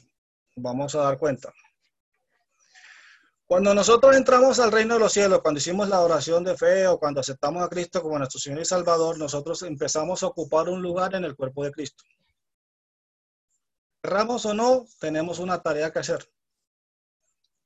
Vamos 0.56 0.94
a 0.94 1.02
dar 1.02 1.18
cuenta. 1.18 1.52
Cuando 3.46 3.74
nosotros 3.74 4.14
entramos 4.14 4.60
al 4.60 4.70
reino 4.70 4.94
de 4.94 5.00
los 5.00 5.12
cielos, 5.12 5.40
cuando 5.40 5.58
hicimos 5.58 5.88
la 5.88 6.00
oración 6.00 6.44
de 6.44 6.56
fe 6.56 6.86
o 6.86 7.00
cuando 7.00 7.20
aceptamos 7.20 7.64
a 7.64 7.68
Cristo 7.68 8.00
como 8.00 8.16
nuestro 8.16 8.38
Señor 8.38 8.60
y 8.60 8.64
Salvador, 8.64 9.18
nosotros 9.18 9.62
empezamos 9.62 10.22
a 10.22 10.28
ocupar 10.28 10.68
un 10.68 10.80
lugar 10.80 11.14
en 11.16 11.24
el 11.24 11.34
cuerpo 11.34 11.64
de 11.64 11.72
Cristo. 11.72 12.04
Cerramos 14.02 14.46
o 14.46 14.54
no, 14.54 14.86
tenemos 15.00 15.40
una 15.40 15.60
tarea 15.60 15.92
que 15.92 15.98
hacer. 15.98 16.30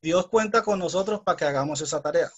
Dios 0.00 0.28
cuenta 0.28 0.62
con 0.62 0.78
nosotros 0.78 1.20
para 1.20 1.36
que 1.36 1.44
hagamos 1.44 1.80
esa 1.80 2.00
tarea. 2.00 2.30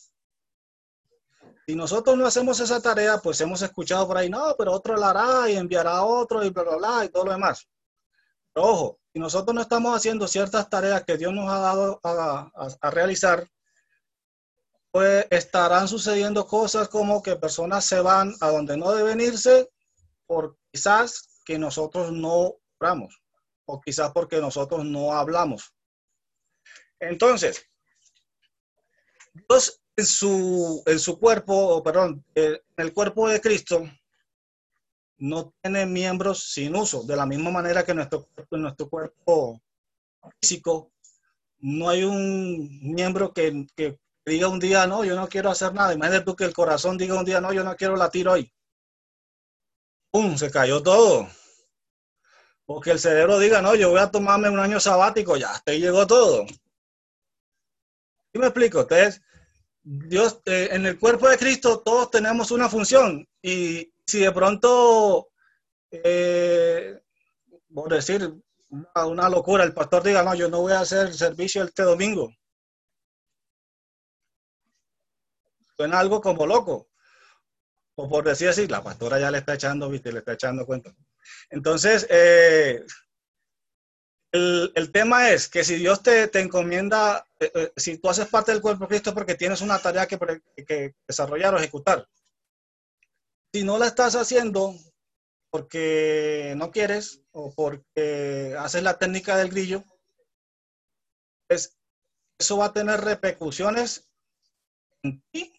Si 1.66 1.74
nosotros 1.74 2.16
no 2.16 2.26
hacemos 2.26 2.60
esa 2.60 2.80
tarea, 2.80 3.18
pues 3.18 3.40
hemos 3.40 3.60
escuchado 3.60 4.06
por 4.06 4.16
ahí, 4.16 4.30
no, 4.30 4.54
pero 4.56 4.72
otro 4.72 4.96
la 4.96 5.10
hará 5.10 5.50
y 5.50 5.56
enviará 5.56 5.96
a 5.96 6.04
otro 6.04 6.44
y 6.44 6.50
bla, 6.50 6.62
bla, 6.62 6.76
bla, 6.76 7.04
y 7.04 7.08
todo 7.08 7.24
lo 7.24 7.32
demás. 7.32 7.66
Pero 8.52 8.68
ojo, 8.68 9.00
si 9.12 9.18
nosotros 9.18 9.52
no 9.52 9.60
estamos 9.62 9.96
haciendo 9.96 10.28
ciertas 10.28 10.70
tareas 10.70 11.02
que 11.04 11.16
Dios 11.16 11.32
nos 11.32 11.50
ha 11.50 11.58
dado 11.58 12.00
a, 12.04 12.90
realizar, 12.90 13.48
pues 14.92 15.26
estarán 15.30 15.88
sucediendo 15.88 16.46
cosas 16.46 16.88
como 16.88 17.20
que 17.20 17.34
personas 17.34 17.84
se 17.84 18.00
van 18.00 18.32
a 18.40 18.48
donde 18.48 18.76
no 18.76 18.92
deben 18.92 19.20
irse 19.20 19.68
por 20.26 20.56
quizás 20.70 21.42
que 21.44 21.58
nosotros 21.58 22.12
no 22.12 22.54
oramos 22.78 23.20
o 23.64 23.80
quizás 23.80 24.12
porque 24.12 24.40
nosotros 24.40 24.84
no 24.84 25.12
hablamos. 25.12 25.74
Entonces, 27.00 27.66
Dios 29.34 29.82
en 29.96 30.04
su, 30.04 30.82
en 30.86 30.98
su 30.98 31.18
cuerpo, 31.18 31.82
perdón, 31.82 32.24
en 32.34 32.60
el 32.76 32.92
cuerpo 32.92 33.28
de 33.28 33.40
Cristo, 33.40 33.88
no 35.18 35.54
tiene 35.62 35.86
miembros 35.86 36.52
sin 36.52 36.76
uso, 36.76 37.02
de 37.04 37.16
la 37.16 37.26
misma 37.26 37.50
manera 37.50 37.84
que 37.84 37.94
nuestro, 37.94 38.28
nuestro 38.50 38.88
cuerpo 38.88 39.60
físico, 40.40 40.92
no 41.58 41.88
hay 41.88 42.04
un 42.04 42.94
miembro 42.94 43.32
que, 43.32 43.66
que, 43.74 43.98
diga 44.26 44.48
un 44.48 44.58
día, 44.58 44.86
no, 44.86 45.04
yo 45.04 45.14
no 45.16 45.28
quiero 45.28 45.50
hacer 45.50 45.72
nada. 45.72 45.94
Imagínate 45.94 46.24
tú 46.24 46.36
que 46.36 46.44
el 46.44 46.52
corazón 46.52 46.98
diga 46.98 47.18
un 47.18 47.24
día, 47.24 47.40
no, 47.40 47.52
yo 47.52 47.64
no 47.64 47.76
quiero 47.76 47.96
latir 47.96 48.28
hoy. 48.28 48.52
¡Pum! 50.10 50.36
Se 50.36 50.50
cayó 50.50 50.82
todo. 50.82 51.28
O 52.66 52.80
que 52.80 52.90
el 52.90 52.98
cerebro 52.98 53.38
diga, 53.38 53.62
no, 53.62 53.76
yo 53.76 53.90
voy 53.90 54.00
a 54.00 54.10
tomarme 54.10 54.50
un 54.50 54.58
año 54.58 54.80
sabático, 54.80 55.36
ya, 55.36 55.52
hasta 55.52 55.70
ahí 55.70 55.80
llegó 55.80 56.06
todo. 56.06 56.44
¿Sí 56.48 56.56
me 58.40 58.46
explico? 58.46 58.80
Ustedes, 58.80 59.22
Dios, 59.88 60.40
eh, 60.46 60.70
en 60.72 60.84
el 60.84 60.98
cuerpo 60.98 61.28
de 61.28 61.38
Cristo 61.38 61.80
todos 61.80 62.10
tenemos 62.10 62.50
una 62.50 62.68
función 62.68 63.24
y 63.40 63.92
si 64.04 64.18
de 64.18 64.32
pronto, 64.32 65.28
eh, 65.92 67.00
por 67.72 67.92
decir 67.92 68.34
una, 68.68 69.28
locura, 69.28 69.62
el 69.62 69.72
pastor 69.72 70.02
diga, 70.02 70.24
no, 70.24 70.34
yo 70.34 70.48
no 70.48 70.62
voy 70.62 70.72
a 70.72 70.80
hacer 70.80 71.14
servicio 71.14 71.62
este 71.62 71.84
domingo. 71.84 72.32
Suena 75.76 76.00
algo 76.00 76.20
como 76.20 76.46
loco. 76.46 76.88
O 77.94 78.08
por 78.08 78.24
decir 78.24 78.48
así, 78.48 78.66
la 78.66 78.82
pastora 78.82 79.20
ya 79.20 79.30
le 79.30 79.38
está 79.38 79.54
echando, 79.54 79.88
viste, 79.88 80.10
le 80.10 80.18
está 80.18 80.32
echando 80.32 80.66
cuenta. 80.66 80.92
Entonces, 81.48 82.08
eh, 82.10 82.84
el, 84.36 84.90
tema 84.92 85.30
es 85.30 85.48
que 85.48 85.64
si 85.64 85.76
Dios 85.76 86.02
te, 86.02 86.30
encomienda, 86.38 87.26
eh, 87.40 87.50
eh, 87.54 87.72
si 87.76 87.98
tú 87.98 88.08
haces 88.08 88.28
parte 88.28 88.52
del 88.52 88.60
cuerpo 88.60 88.84
de 88.84 88.88
Cristo 88.88 89.14
porque 89.14 89.34
tienes 89.34 89.60
una 89.60 89.78
tarea 89.78 90.06
que, 90.06 90.18
que 90.66 90.94
desarrollar 91.06 91.54
o 91.54 91.58
ejecutar, 91.58 92.08
si 93.52 93.64
no 93.64 93.78
la 93.78 93.86
estás 93.86 94.14
haciendo 94.16 94.74
porque 95.50 96.54
no 96.56 96.70
quieres 96.70 97.22
o 97.32 97.54
porque 97.54 98.54
haces 98.58 98.82
la 98.82 98.98
técnica 98.98 99.36
del 99.36 99.50
grillo, 99.50 99.84
pues 101.46 101.76
eso 102.38 102.58
va 102.58 102.66
a 102.66 102.72
tener 102.72 103.00
repercusiones 103.00 104.08
en 105.02 105.22
ti, 105.30 105.52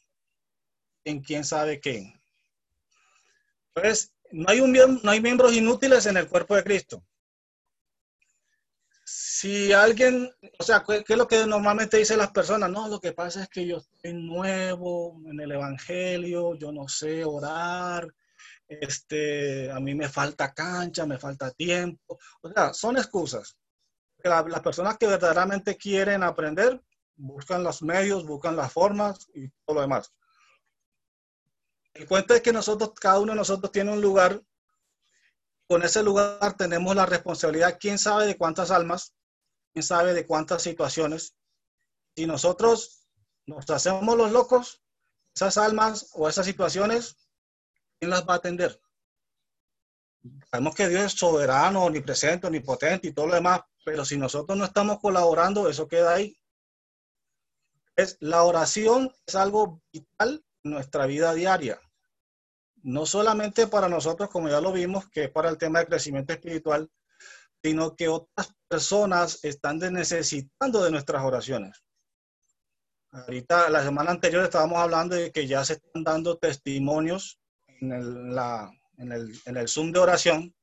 en 1.05 1.21
quién 1.21 1.43
sabe 1.43 1.79
qué. 1.79 2.13
Entonces, 3.73 4.13
no 4.31 4.49
hay, 4.49 4.59
un, 4.59 4.73
no 5.03 5.09
hay 5.09 5.21
miembros 5.21 5.53
inútiles 5.53 6.05
en 6.05 6.17
el 6.17 6.27
cuerpo 6.27 6.55
de 6.55 6.63
Cristo. 6.63 7.03
Si 9.09 9.71
alguien, 9.71 10.29
o 10.59 10.63
sea, 10.63 10.83
¿qué, 10.85 11.01
es 11.07 11.17
lo 11.17 11.29
que 11.29 11.45
normalmente 11.45 11.95
dicen 11.95 12.17
las 12.17 12.31
personas? 12.31 12.69
No, 12.69 12.89
lo 12.89 12.99
que 12.99 13.13
pasa 13.13 13.43
es 13.43 13.47
que 13.47 13.65
yo 13.65 13.77
estoy 13.77 14.13
nuevo 14.13 15.21
en 15.25 15.39
el 15.39 15.53
Evangelio, 15.53 16.55
yo 16.55 16.73
no 16.73 16.89
sé 16.89 17.23
orar, 17.23 18.13
este, 18.67 19.71
a 19.71 19.79
mí 19.79 19.95
me 19.95 20.09
falta 20.09 20.53
cancha, 20.53 21.05
me 21.05 21.17
falta 21.17 21.51
tiempo. 21.51 22.19
O 22.41 22.49
sea, 22.49 22.73
son 22.73 22.97
excusas. 22.97 23.57
las 24.23 24.61
personas 24.61 24.97
que 24.97 25.07
verdaderamente 25.07 25.77
quieren 25.77 26.21
aprender 26.21 26.81
buscan 27.15 27.63
los 27.63 27.81
medios, 27.81 28.25
buscan 28.25 28.57
las 28.57 28.73
formas 28.73 29.29
y 29.33 29.47
todo 29.65 29.75
lo 29.75 29.81
demás. 29.83 30.13
El 31.93 32.07
cuento 32.09 32.33
es 32.33 32.41
que 32.41 32.51
nosotros, 32.51 32.91
cada 32.99 33.21
uno 33.21 33.31
de 33.31 33.37
nosotros 33.37 33.71
tiene 33.71 33.93
un 33.93 34.01
lugar. 34.01 34.43
Con 35.67 35.83
ese 35.83 36.01
lugar 36.01 36.55
tenemos 36.55 36.95
la 36.95 37.05
responsabilidad, 37.05 37.77
quién 37.79 37.99
sabe 37.99 38.25
de 38.25 38.37
cuántas 38.37 38.71
almas, 38.71 39.13
quién 39.73 39.83
sabe 39.83 40.13
de 40.13 40.25
cuántas 40.25 40.61
situaciones. 40.61 41.35
Si 42.15 42.25
nosotros 42.25 43.07
nos 43.45 43.69
hacemos 43.69 44.15
los 44.15 44.31
locos, 44.31 44.81
esas 45.35 45.57
almas 45.57 46.09
o 46.13 46.29
esas 46.29 46.45
situaciones, 46.45 47.17
¿quién 47.99 48.11
las 48.11 48.25
va 48.25 48.35
a 48.35 48.37
atender? 48.37 48.81
Sabemos 50.49 50.73
que 50.73 50.87
Dios 50.87 51.03
es 51.03 51.11
soberano, 51.13 51.83
omnipresente, 51.83 52.47
omnipotente 52.47 53.09
y 53.09 53.13
todo 53.13 53.27
lo 53.27 53.35
demás, 53.35 53.61
pero 53.83 54.05
si 54.05 54.17
nosotros 54.17 54.57
no 54.57 54.63
estamos 54.63 54.99
colaborando, 54.99 55.69
eso 55.69 55.87
queda 55.87 56.15
ahí. 56.15 56.37
Es, 57.97 58.17
la 58.21 58.43
oración 58.43 59.13
es 59.25 59.35
algo 59.35 59.81
vital 59.91 60.45
en 60.63 60.71
nuestra 60.71 61.05
vida 61.07 61.33
diaria 61.33 61.79
no 62.87 63.05
solamente 63.05 63.67
para 63.67 63.89
nosotros, 63.89 64.29
como 64.29 64.47
ya 64.47 64.61
lo 64.61 64.71
vimos, 64.71 65.09
que 65.09 65.25
es 65.25 65.29
para 65.29 65.49
el 65.49 65.57
tema 65.57 65.79
de 65.79 65.87
crecimiento 65.87 66.31
espiritual, 66.31 66.89
sino 67.61 67.97
que 67.97 68.07
otras 68.07 68.55
personas 68.69 69.43
están 69.43 69.79
necesitando 69.79 70.81
de 70.81 70.91
nuestras 70.91 71.21
oraciones. 71.25 71.83
Ahorita, 73.11 73.69
la 73.69 73.83
semana 73.83 74.11
anterior 74.11 74.45
estábamos 74.45 74.77
hablando 74.77 75.17
de 75.17 75.33
que 75.33 75.45
ya 75.45 75.65
se 75.65 75.73
están 75.73 76.05
dando 76.05 76.37
testimonios 76.37 77.41
en 77.67 77.91
el, 77.91 78.33
la, 78.33 78.71
en, 78.97 79.11
el, 79.11 79.37
en 79.45 79.57
el 79.57 79.67
Zoom 79.67 79.91
de 79.91 79.99
oración, 79.99 80.55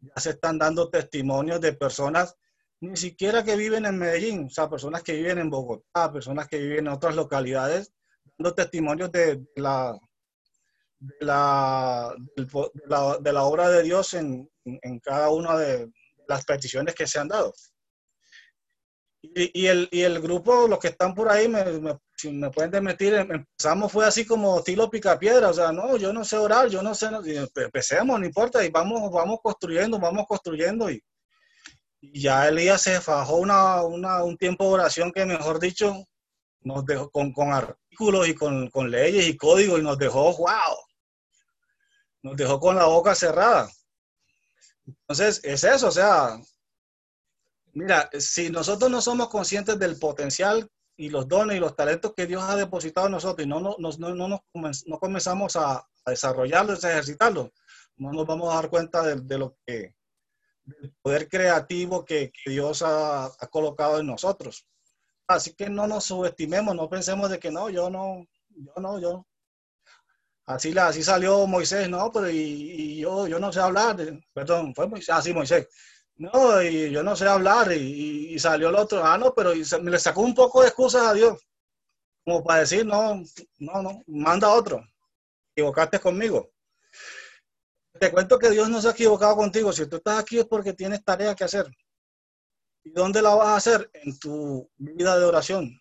ya 0.00 0.14
se 0.16 0.30
están 0.30 0.58
dando 0.58 0.88
testimonios 0.88 1.60
de 1.60 1.74
personas 1.74 2.34
ni 2.80 2.96
siquiera 2.96 3.44
que 3.44 3.56
viven 3.56 3.84
en 3.84 3.98
Medellín, 3.98 4.46
o 4.46 4.50
sea, 4.50 4.70
personas 4.70 5.02
que 5.02 5.12
viven 5.12 5.36
en 5.36 5.50
Bogotá, 5.50 6.10
personas 6.10 6.48
que 6.48 6.58
viven 6.58 6.86
en 6.86 6.88
otras 6.88 7.14
localidades, 7.14 7.92
dando 8.38 8.54
testimonios 8.54 9.12
de, 9.12 9.44
la, 9.56 9.98
de, 11.00 11.14
la, 11.20 12.14
de, 12.36 13.32
la, 13.32 13.42
obra 13.42 13.68
de 13.70 13.82
Dios 13.82 14.14
en, 14.14 14.48
en, 14.64 15.00
cada 15.00 15.30
una 15.30 15.56
de 15.56 15.90
las 16.26 16.44
peticiones 16.44 16.94
que 16.94 17.06
se 17.06 17.18
han 17.18 17.28
dado. 17.28 17.52
Y, 19.20 19.66
el, 19.66 19.88
y 19.90 20.02
el 20.02 20.20
grupo, 20.20 20.68
los 20.68 20.78
que 20.78 20.88
están 20.88 21.14
por 21.14 21.28
ahí, 21.28 21.48
me, 21.48 21.64
si 22.16 22.30
me 22.30 22.50
pueden 22.50 22.70
desmentir, 22.70 23.14
em, 23.14 23.30
empezamos 23.30 23.90
fue 23.90 24.06
así 24.06 24.24
como 24.24 24.58
estilo 24.58 24.90
picapiedra, 24.90 25.48
o 25.48 25.52
sea, 25.52 25.72
no, 25.72 25.96
yo 25.96 26.12
no 26.12 26.24
sé 26.24 26.36
orar, 26.36 26.68
yo 26.68 26.82
no 26.82 26.94
sé, 26.94 27.08
empecemos, 27.56 28.18
no 28.18 28.26
importa, 28.26 28.64
y 28.64 28.70
vamos, 28.70 29.10
vamos 29.10 29.38
construyendo, 29.42 29.98
vamos 29.98 30.24
construyendo, 30.26 30.90
y, 30.90 31.02
y 32.00 32.22
ya 32.22 32.48
Elías 32.48 32.82
se 32.82 33.00
fajó 33.00 33.36
una, 33.36 33.82
una, 33.82 34.22
un 34.22 34.36
tiempo 34.36 34.64
de 34.64 34.70
oración 34.70 35.12
que, 35.12 35.26
mejor 35.26 35.58
dicho, 35.58 36.04
nos 36.60 36.84
dejó 36.84 37.10
con, 37.10 37.32
con 37.32 37.52
artículos 37.52 38.28
y 38.28 38.34
con, 38.34 38.68
con, 38.70 38.90
leyes 38.90 39.28
y 39.28 39.36
códigos 39.36 39.80
y 39.80 39.82
nos 39.82 39.98
dejó, 39.98 40.36
wow, 40.36 40.76
nos 42.22 42.36
dejó 42.36 42.58
con 42.58 42.76
la 42.76 42.86
boca 42.86 43.14
cerrada. 43.14 43.68
Entonces, 44.86 45.40
es 45.44 45.64
eso, 45.64 45.88
o 45.88 45.92
sea, 45.92 46.40
mira, 47.72 48.08
si 48.18 48.50
nosotros 48.50 48.90
no 48.90 49.00
somos 49.00 49.28
conscientes 49.28 49.78
del 49.78 49.98
potencial 49.98 50.68
y 50.96 51.10
los 51.10 51.28
dones 51.28 51.56
y 51.56 51.60
los 51.60 51.76
talentos 51.76 52.14
que 52.14 52.26
Dios 52.26 52.42
ha 52.42 52.56
depositado 52.56 53.06
en 53.06 53.12
nosotros 53.12 53.46
y 53.46 53.48
no, 53.48 53.60
no, 53.60 53.76
no, 53.78 54.14
no, 54.14 54.42
no 54.54 54.98
comenzamos 54.98 55.56
a, 55.56 55.76
a 55.76 56.10
desarrollarlos, 56.10 56.84
a 56.84 56.90
ejercitarlos, 56.90 57.50
no 57.96 58.12
nos 58.12 58.26
vamos 58.26 58.52
a 58.52 58.56
dar 58.56 58.70
cuenta 58.70 59.02
de, 59.02 59.38
lo 59.38 59.56
que 59.66 59.94
del 60.64 60.94
poder 61.02 61.28
creativo 61.28 62.04
que, 62.04 62.32
que 62.32 62.50
Dios 62.50 62.82
ha, 62.82 63.26
ha, 63.26 63.46
colocado 63.50 64.00
en 64.00 64.06
nosotros. 64.06 64.66
Así 65.26 65.54
que 65.54 65.68
no 65.68 65.86
nos 65.86 66.04
subestimemos, 66.04 66.74
no 66.74 66.88
pensemos 66.88 67.30
de 67.30 67.38
que 67.38 67.50
no, 67.50 67.68
yo 67.70 67.90
no, 67.90 68.26
yo 68.48 68.72
no, 68.76 68.98
yo. 69.00 69.26
Así, 70.48 70.72
la, 70.72 70.88
así 70.88 71.02
salió 71.02 71.46
Moisés, 71.46 71.88
no, 71.88 72.10
pero 72.10 72.30
y, 72.30 72.36
y 72.36 73.00
yo, 73.00 73.26
yo 73.28 73.38
no 73.38 73.52
sé 73.52 73.60
hablar, 73.60 73.96
perdón, 74.32 74.74
fue 74.74 74.88
Moisés, 74.88 75.10
así 75.10 75.30
ah, 75.30 75.34
Moisés. 75.34 75.68
No, 76.16 76.62
y 76.62 76.90
yo 76.90 77.02
no 77.02 77.14
sé 77.14 77.26
hablar, 77.26 77.70
y, 77.72 78.34
y, 78.34 78.38
salió 78.38 78.70
el 78.70 78.76
otro, 78.76 79.04
ah, 79.04 79.18
no, 79.18 79.34
pero 79.34 79.52
se, 79.64 79.80
me 79.80 79.90
le 79.90 79.98
sacó 79.98 80.22
un 80.22 80.34
poco 80.34 80.62
de 80.62 80.68
excusas 80.68 81.02
a 81.02 81.14
Dios, 81.14 81.38
como 82.24 82.42
para 82.42 82.60
decir, 82.60 82.86
no, 82.86 83.22
no, 83.58 83.82
no, 83.82 84.02
manda 84.06 84.48
otro, 84.48 84.82
equivocaste 85.54 86.00
conmigo 86.00 86.50
te 87.98 88.10
cuento 88.10 88.38
que 88.38 88.50
Dios 88.50 88.68
no 88.68 88.80
se 88.80 88.88
ha 88.88 88.92
equivocado 88.92 89.36
contigo. 89.36 89.72
Si 89.72 89.86
tú 89.86 89.96
estás 89.96 90.20
aquí 90.20 90.38
es 90.38 90.46
porque 90.46 90.72
tienes 90.72 91.04
tarea 91.04 91.34
que 91.34 91.44
hacer. 91.44 91.66
¿Y 92.84 92.90
dónde 92.90 93.20
la 93.20 93.34
vas 93.34 93.48
a 93.48 93.56
hacer? 93.56 93.90
En 93.92 94.18
tu 94.18 94.70
vida 94.76 95.18
de 95.18 95.24
oración. 95.24 95.80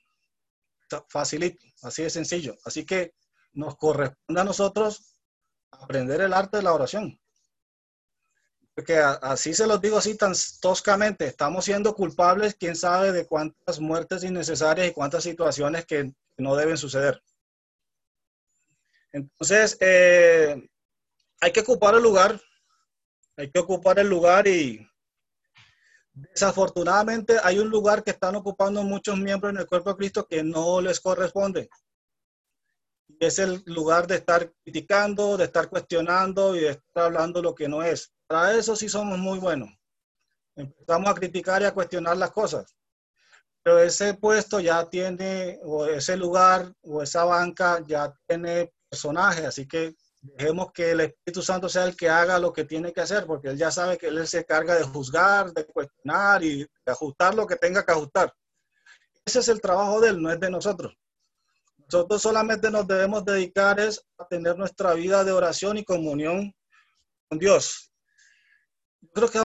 Facilito, 1.10 1.66
así 1.84 2.04
de 2.04 2.10
sencillo. 2.10 2.58
Así 2.64 2.86
que 2.86 3.14
nos 3.58 3.76
corresponde 3.76 4.40
a 4.40 4.44
nosotros 4.44 5.20
aprender 5.72 6.22
el 6.22 6.34
arte 6.34 6.58
de 6.58 6.64
la 6.64 6.74
oración. 6.74 7.20
Porque 8.76 8.98
así 8.98 9.56
se 9.56 9.66
los 9.66 9.82
digo 9.82 9.98
así 9.98 10.16
tan 10.16 10.34
toscamente, 10.62 11.26
estamos 11.26 11.66
siendo 11.66 11.96
culpables, 11.96 12.54
quién 12.54 12.76
sabe 12.76 13.12
de 13.12 13.26
cuántas 13.26 13.80
muertes 13.80 14.24
innecesarias 14.24 14.88
y 14.88 14.94
cuántas 14.94 15.24
situaciones 15.24 15.88
que 15.88 16.14
no 16.38 16.56
deben 16.56 16.78
suceder. 16.78 17.20
Entonces, 19.12 19.76
eh, 19.80 20.70
hay 21.42 21.52
que 21.52 21.62
ocupar 21.62 21.96
el 21.96 22.04
lugar, 22.04 22.40
hay 23.36 23.50
que 23.50 23.60
ocupar 23.60 23.98
el 23.98 24.08
lugar 24.08 24.48
y 24.48 24.88
desafortunadamente 26.14 27.38
hay 27.44 27.58
un 27.58 27.70
lugar 27.70 28.04
que 28.04 28.12
están 28.12 28.36
ocupando 28.36 28.84
muchos 28.84 29.18
miembros 29.18 29.52
en 29.52 29.60
el 29.62 29.68
cuerpo 29.68 29.90
de 29.90 29.98
Cristo 29.98 30.28
que 30.28 30.44
no 30.44 30.80
les 30.80 31.00
corresponde. 31.00 31.70
Es 33.20 33.40
el 33.40 33.64
lugar 33.66 34.08
de 34.08 34.16
estar 34.16 34.52
criticando, 34.64 35.38
de 35.38 35.46
estar 35.46 35.70
cuestionando 35.70 36.56
y 36.56 36.62
de 36.62 36.70
estar 36.72 37.06
hablando 37.06 37.42
lo 37.42 37.56
que 37.56 37.68
no 37.68 37.84
es. 37.84 38.12
Para 38.28 38.54
eso 38.54 38.76
sí 38.76 38.90
somos 38.90 39.18
muy 39.18 39.40
buenos. 39.40 39.70
Empezamos 40.56 41.10
a 41.10 41.16
criticar 41.16 41.62
y 41.62 41.66
a 41.66 41.74
cuestionar 41.74 42.18
las 42.18 42.32
cosas. 42.32 42.76
Pero 43.64 43.80
ese 43.80 44.14
puesto 44.14 44.60
ya 44.60 44.90
tiene, 44.90 45.60
o 45.64 45.86
ese 45.86 46.16
lugar, 46.16 46.74
o 46.82 47.02
esa 47.02 47.26
banca 47.26 47.84
ya 47.86 48.14
tiene 48.28 48.72
personaje, 48.90 49.46
así 49.46 49.68
que 49.68 49.96
Dejemos 50.36 50.72
que 50.74 50.92
el 50.92 51.02
Espíritu 51.02 51.42
Santo 51.42 51.70
sea 51.70 51.86
el 51.86 51.96
que 51.96 52.10
haga 52.10 52.40
lo 52.40 52.52
que 52.52 52.66
tiene 52.66 52.92
que 52.92 53.02
hacer, 53.02 53.26
porque 53.26 53.50
Él 53.50 53.58
ya 53.58 53.72
sabe 53.72 53.98
que 53.98 54.08
Él 54.08 54.28
se 54.28 54.46
carga 54.46 54.76
de 54.76 54.84
juzgar, 54.84 55.54
de 55.54 55.66
cuestionar 55.66 56.44
y 56.44 56.60
de 56.60 56.92
ajustar 56.92 57.36
lo 57.36 57.46
que 57.46 57.56
tenga 57.56 57.86
que 57.86 57.92
ajustar. 57.92 58.34
Ese 59.24 59.40
es 59.40 59.48
el 59.48 59.62
trabajo 59.62 60.02
de 60.02 60.10
Él, 60.10 60.22
no 60.22 60.32
es 60.32 60.40
de 60.40 60.50
nosotros. 60.50 60.94
Nosotros 61.92 62.22
solamente 62.22 62.70
nos 62.70 62.86
debemos 62.86 63.24
dedicar 63.24 63.80
es 63.80 64.04
a 64.18 64.28
tener 64.28 64.58
nuestra 64.58 64.94
vida 64.94 65.24
de 65.24 65.32
oración 65.32 65.78
y 65.78 65.86
comunión 65.86 66.54
con 67.30 67.40
Dios. 67.40 67.94
Yo 69.02 69.10
creo 69.14 69.30
que 69.30 69.36